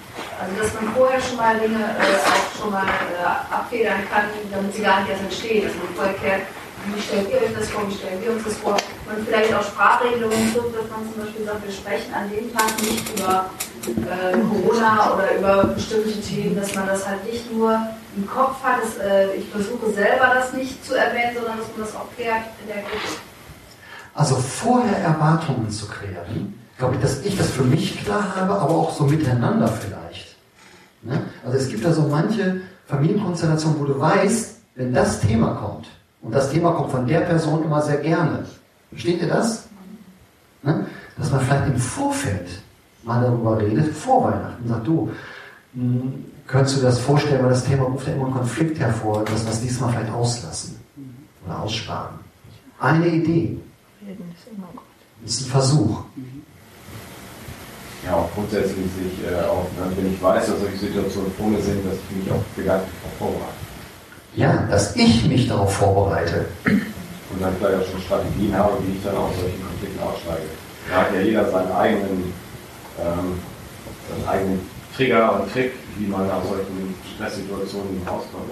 [0.41, 4.75] Also, dass man vorher schon mal Dinge äh, auch schon mal äh, abfedern kann, damit
[4.75, 5.67] sie gar nicht erst entstehen.
[5.67, 6.43] Dass man vorher klärt,
[6.87, 8.73] wie stellt ihr euch das vor, wie stellen wir uns das vor.
[8.73, 12.71] Und vielleicht auch Sprachregelungen trifft, dass man zum Beispiel sagt, wir sprechen an dem Tag
[12.83, 13.51] nicht über
[13.87, 17.79] äh, Corona oder über bestimmte Themen, dass man das halt nicht nur
[18.17, 18.83] im Kopf hat.
[18.83, 22.45] Dass, äh, ich versuche selber das nicht zu erwähnen, sondern dass man das auch klärt
[22.63, 23.19] in der Gruppe.
[24.15, 28.75] Also vorher Erwartungen zu klären, glaube ich, dass ich das für mich klar habe, aber
[28.75, 30.37] auch so miteinander vielleicht.
[31.03, 31.23] Ne?
[31.45, 35.87] Also es gibt da so manche Familienkonstellationen, wo du weißt, wenn das Thema kommt,
[36.23, 38.45] und das Thema kommt von der Person immer sehr gerne.
[38.91, 39.69] Versteht ihr das?
[40.63, 40.87] Ne?
[41.17, 42.49] Dass man vielleicht im Vorfeld
[43.03, 45.11] mal darüber redet, vor Weihnachten, sagt, du,
[45.75, 49.45] hm, könntest du das vorstellen, weil das Thema ruft ja immer einen Konflikt hervor, dass
[49.45, 50.81] wir es diesmal vielleicht auslassen
[51.47, 52.19] oder aussparen.
[52.81, 53.59] Eine Idee.
[55.23, 56.03] Das ist ein Versuch.
[58.05, 59.67] Ja, auch grundsätzlich sich äh, auch,
[59.97, 62.83] wenn ich weiß, dass solche Situationen vor mir sind, dass ich mich auch darauf
[63.19, 63.68] vorbereite.
[64.39, 66.47] Ja, dass ich mich darauf vorbereite.
[66.65, 70.49] Und dann vielleicht auch schon Strategien habe, wie ich dann aus solchen Konflikten aussteige.
[70.89, 72.33] Da hat ja jeder seinen eigenen,
[72.99, 73.39] ähm,
[74.09, 74.61] seinen eigenen
[74.97, 78.51] Trigger und Trick, wie man aus solchen Stresssituationen rauskommt.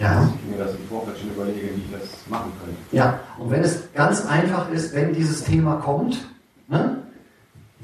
[0.00, 0.20] Ja.
[0.20, 2.80] Dass ich mir das im Vorfeld schon überlege, wie ich das machen könnte.
[2.92, 6.16] Ja, und wenn es ganz einfach ist, wenn dieses Thema kommt,
[6.68, 6.96] ne,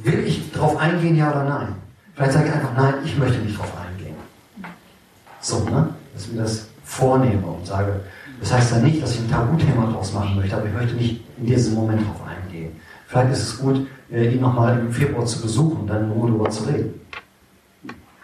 [0.04, 1.74] Will ich darauf eingehen, ja oder nein?
[2.14, 4.14] Vielleicht sage ich einfach, nein, ich möchte nicht darauf eingehen.
[5.40, 5.94] So, ne?
[6.14, 8.00] Dass mir das vornehme und sage,
[8.40, 11.20] das heißt ja nicht, dass ich ein Tabuthema daraus machen möchte, aber ich möchte nicht
[11.38, 12.72] in diesem Moment darauf eingehen.
[13.06, 16.28] Vielleicht ist es gut, äh, ihn nochmal im Februar zu besuchen und dann in Ruhe
[16.28, 17.00] darüber zu reden.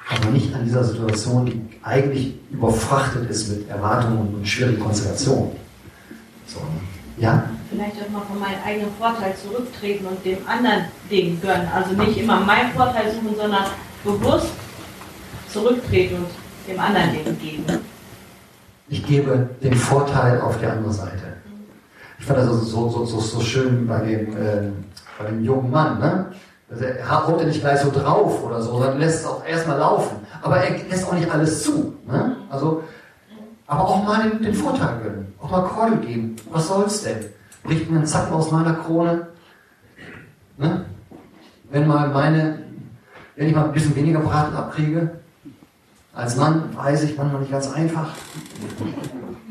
[0.08, 5.52] Aber nicht an dieser Situation, die eigentlich überfrachtet ist mit Erwartungen und schwierigen Konstellationen.
[6.46, 6.60] So,
[7.18, 7.48] ja?
[7.70, 11.68] Vielleicht auch mal von meinem eigenen Vorteil zurücktreten und dem anderen Ding gönnen.
[11.72, 13.64] Also nicht immer meinen Vorteil suchen, sondern
[14.04, 14.52] bewusst
[15.52, 16.28] zurücktreten und
[16.68, 17.95] dem anderen Ding geben.
[18.88, 21.36] Ich gebe den Vorteil auf die andere Seite.
[22.18, 24.70] Ich fand das so, so, so, so schön bei dem, äh,
[25.18, 25.98] bei dem jungen Mann.
[25.98, 26.26] Ne?
[26.70, 30.16] Er haut ja nicht gleich so drauf oder so, sondern lässt es auch erstmal laufen.
[30.42, 31.94] Aber er lässt auch nicht alles zu.
[32.06, 32.36] Ne?
[32.48, 32.82] Also,
[33.66, 35.34] aber auch mal den, den Vorteil gönnen.
[35.40, 36.36] Auch mal Keule geben.
[36.50, 37.18] Was soll's denn?
[37.64, 39.28] Bricht mir einen Zacken aus meiner Krone.
[40.58, 40.84] Ne?
[41.70, 42.60] Wenn mal meine,
[43.34, 45.10] wenn ich mal ein bisschen weniger Braten abkriege,
[46.16, 48.14] als Mann weiß ich manchmal nicht ganz einfach.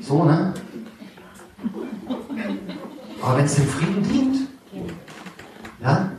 [0.02, 0.54] So, ne?
[3.22, 4.38] Aber wenn es dem Frieden dient,
[5.82, 6.10] ja,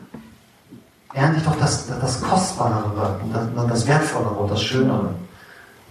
[1.13, 5.15] ernte ich doch das, das Kostbarere und das, das Wertvollere und das Schönere.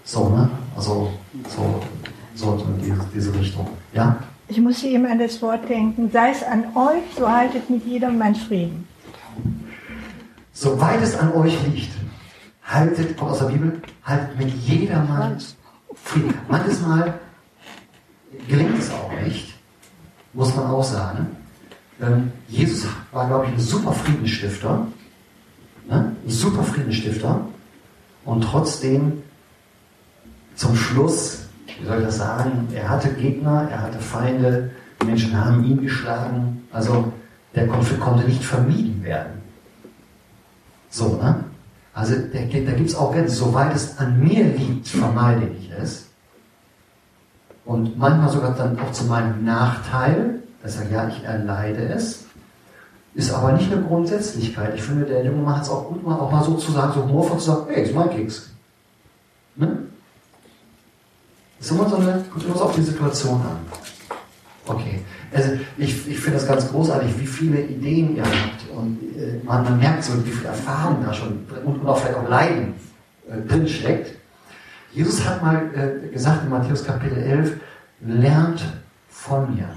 [0.05, 0.49] So, ne?
[0.75, 1.11] Also,
[1.49, 1.81] so,
[2.35, 3.67] so in diese, diese Richtung.
[3.93, 4.17] Ja?
[4.47, 8.17] Ich muss eben an das Wort denken, sei es an euch, so haltet mit jedem
[8.17, 8.87] mein Frieden.
[10.53, 11.91] Soweit es an euch liegt,
[12.65, 15.37] haltet, kommt aus der Bibel, haltet mit jedermann
[15.93, 16.33] Frieden.
[16.49, 17.19] Manches Mal
[18.47, 19.53] gelingt es auch nicht,
[20.33, 21.27] muss man auch sagen.
[22.01, 24.87] Ähm, Jesus war, glaube ich, ein super Friedensstifter.
[25.87, 26.15] Ne?
[26.25, 27.41] Ein super Friedensstifter.
[28.25, 29.23] Und trotzdem
[30.55, 31.45] zum Schluss,
[31.79, 35.81] wie soll ich das sagen, er hatte Gegner, er hatte Feinde, die Menschen haben ihn
[35.81, 36.67] geschlagen.
[36.71, 37.11] Also
[37.53, 39.41] der Konflikt konnte nicht vermieden werden.
[40.89, 41.43] So, ne?
[41.95, 43.37] Also da, gibt es auch Grenzen.
[43.37, 46.07] Soweit es an mir liegt, vermeide ich es.
[47.63, 52.25] Und manchmal sogar dann auch zu meinem Nachteil, dass sage, ja, ich erleide es.
[53.13, 54.75] Ist aber nicht eine Grundsätzlichkeit.
[54.75, 56.91] Ich finde, der junge Mann hat es auch gut gemacht, auch mal so zu sagen,
[56.93, 58.49] so humorvoll zu sagen, hey, ist mein Keks.
[59.55, 59.77] Ne?
[61.61, 63.59] Ist immer so eine, kommt immer so auf die Situation an.
[64.67, 64.99] Okay.
[65.33, 68.69] Also ich, ich finde das ganz großartig, wie viele Ideen ihr habt.
[68.75, 68.99] Und
[69.43, 72.73] man, man merkt so, wie viel Erfahrung da schon und, und auch vielleicht auch Leiden
[73.29, 74.15] äh, drin steckt.
[74.91, 77.57] Jesus hat mal äh, gesagt in Matthäus Kapitel 11,
[78.01, 78.65] lernt
[79.09, 79.67] von mir.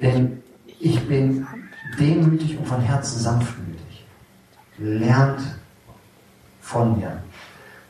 [0.00, 0.42] Denn
[0.78, 1.46] ich bin
[1.98, 4.06] demütig und von Herzen sanftmütig.
[4.78, 5.40] Lernt
[6.62, 7.22] von mir.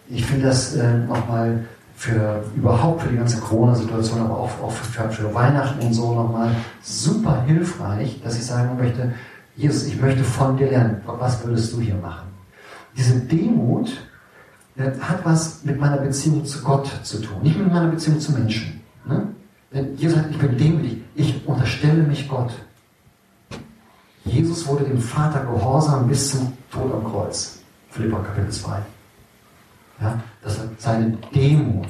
[0.08, 1.64] Ich finde das äh, nochmal
[2.00, 6.50] für überhaupt für die ganze Corona-Situation, aber auch, auch für, für, Weihnachten und so nochmal
[6.80, 9.12] super hilfreich, dass ich sagen möchte,
[9.54, 11.02] Jesus, ich möchte von dir lernen.
[11.04, 12.28] Was würdest du hier machen?
[12.96, 13.90] Diese Demut
[14.78, 18.32] äh, hat was mit meiner Beziehung zu Gott zu tun, nicht mit meiner Beziehung zu
[18.32, 18.80] Menschen.
[19.04, 19.28] Ne?
[19.70, 22.54] Denn Jesus sagt, ich bin demütig, ich unterstelle mich Gott.
[24.24, 27.58] Jesus wurde dem Vater gehorsam bis zum Tod am Kreuz.
[27.90, 28.78] Philippa Kapitel 2.
[30.00, 31.88] Ja, das ist seine Demut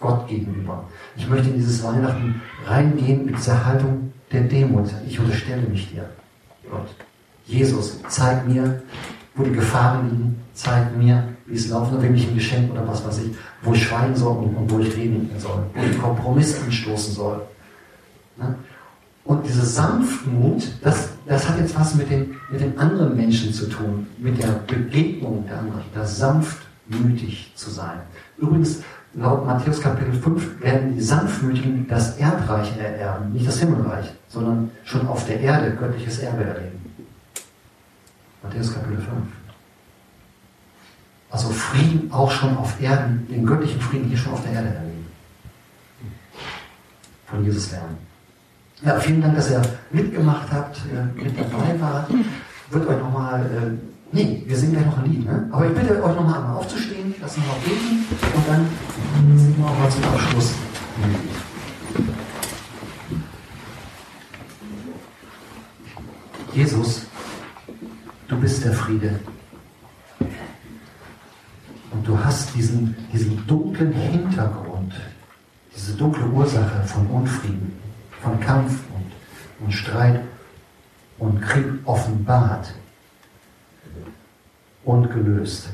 [0.00, 0.84] Gott gegenüber.
[1.16, 4.90] Ich möchte in dieses Weihnachten reingehen mit dieser Haltung der Demut.
[5.06, 6.08] Ich unterstelle mich dir,
[6.68, 6.88] Gott.
[7.46, 8.82] Jesus, zeig mir,
[9.34, 12.86] wo die Gefahren liegen, zeig mir, wie es laufen soll, wem ich ein Geschenk oder
[12.86, 16.60] was weiß ich, wo ich schweigen soll und, wo ich reden soll, wo ich Kompromiss
[16.62, 17.42] anstoßen soll.
[18.36, 18.54] Ne?
[19.24, 23.68] Und diese Sanftmut, das, das hat jetzt was mit den, mit den anderen Menschen zu
[23.68, 26.18] tun, mit der Begegnung der anderen, das
[26.88, 28.00] sanftmütig zu sein.
[28.38, 28.82] Übrigens,
[29.14, 35.06] laut Matthäus Kapitel 5 werden die Sanftmütigen das Erdreich ererben, nicht das Himmelreich, sondern schon
[35.06, 36.94] auf der Erde göttliches Erbe erleben.
[38.42, 39.08] Matthäus Kapitel 5.
[41.30, 45.06] Also Frieden auch schon auf Erden, den göttlichen Frieden hier schon auf der Erde erleben.
[47.26, 47.96] Von Jesus lernen.
[48.84, 49.62] Ja, vielen Dank, dass ihr
[49.92, 52.10] mitgemacht habt, äh, mit dabei wart.
[52.70, 55.48] Wird euch nochmal, äh, nee, wir singen gleich noch ein Lied, ne?
[55.50, 58.04] Aber ich bitte euch nochmal einmal aufzustehen, lassen wir noch beten
[58.36, 60.54] und dann singen wir auch mal zum Abschluss.
[66.52, 67.06] Jesus,
[68.28, 69.18] du bist der Friede.
[71.90, 74.92] Und du hast diesen, diesen dunklen Hintergrund,
[75.74, 77.72] diese dunkle Ursache von Unfrieden,
[78.20, 80.20] von Kampf und, und Streit
[81.18, 82.74] und Krieg offenbart
[84.84, 85.68] und gelöst.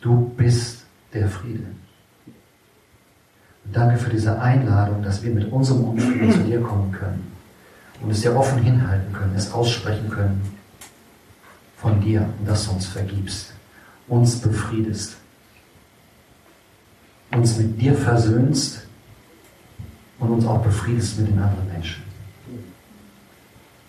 [0.00, 1.66] Du bist der Friede.
[3.64, 7.32] Und danke für diese Einladung, dass wir mit unserem Unfrieden zu dir kommen können
[8.00, 10.40] und es dir offen hinhalten können, es aussprechen können
[11.76, 13.52] von dir und dass du uns vergibst,
[14.06, 15.16] uns befriedest,
[17.32, 18.86] uns mit dir versöhnst
[20.18, 22.07] und uns auch befriedest mit den anderen Menschen.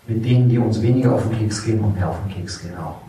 [0.09, 2.75] Mit denen, die uns weniger auf den Keks gehen und mehr auf den Keks gehen
[2.77, 2.99] auch.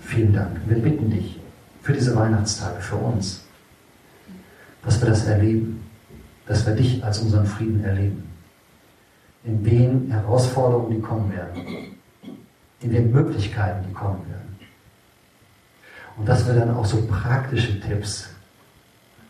[0.00, 0.60] Vielen Dank.
[0.66, 1.38] Wir bitten dich
[1.80, 3.44] für diese Weihnachtstage, für uns,
[4.84, 5.80] dass wir das erleben,
[6.46, 8.24] dass wir dich als unseren Frieden erleben.
[9.44, 11.62] In den Herausforderungen, die kommen werden,
[12.80, 14.56] in den Möglichkeiten, die kommen werden.
[16.16, 18.28] Und dass wir dann auch so praktische Tipps,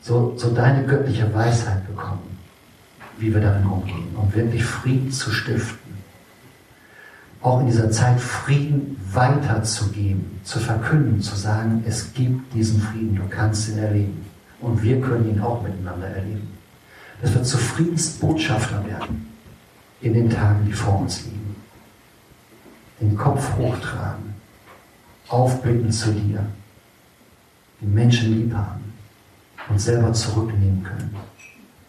[0.01, 2.39] so, so deine göttliche Weisheit bekommen,
[3.19, 5.82] wie wir darin umgehen, um wirklich Frieden zu stiften.
[7.43, 13.29] Auch in dieser Zeit Frieden weiterzugeben, zu verkünden, zu sagen, es gibt diesen Frieden, du
[13.29, 14.25] kannst ihn erleben.
[14.61, 16.49] Und wir können ihn auch miteinander erleben.
[17.21, 19.29] Dass wir zu Friedensbotschafter werden
[20.01, 21.57] in den Tagen, die vor uns liegen.
[23.01, 24.35] Den Kopf hochtragen,
[25.29, 26.45] aufblicken zu dir,
[27.81, 28.93] den Menschen lieb haben
[29.69, 31.17] und selber zurücknehmen können.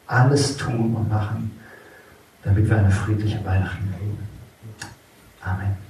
[0.08, 1.52] Alles tun und machen,
[2.44, 4.33] damit wir eine friedliche Weihnachten erleben.
[5.46, 5.83] Amen.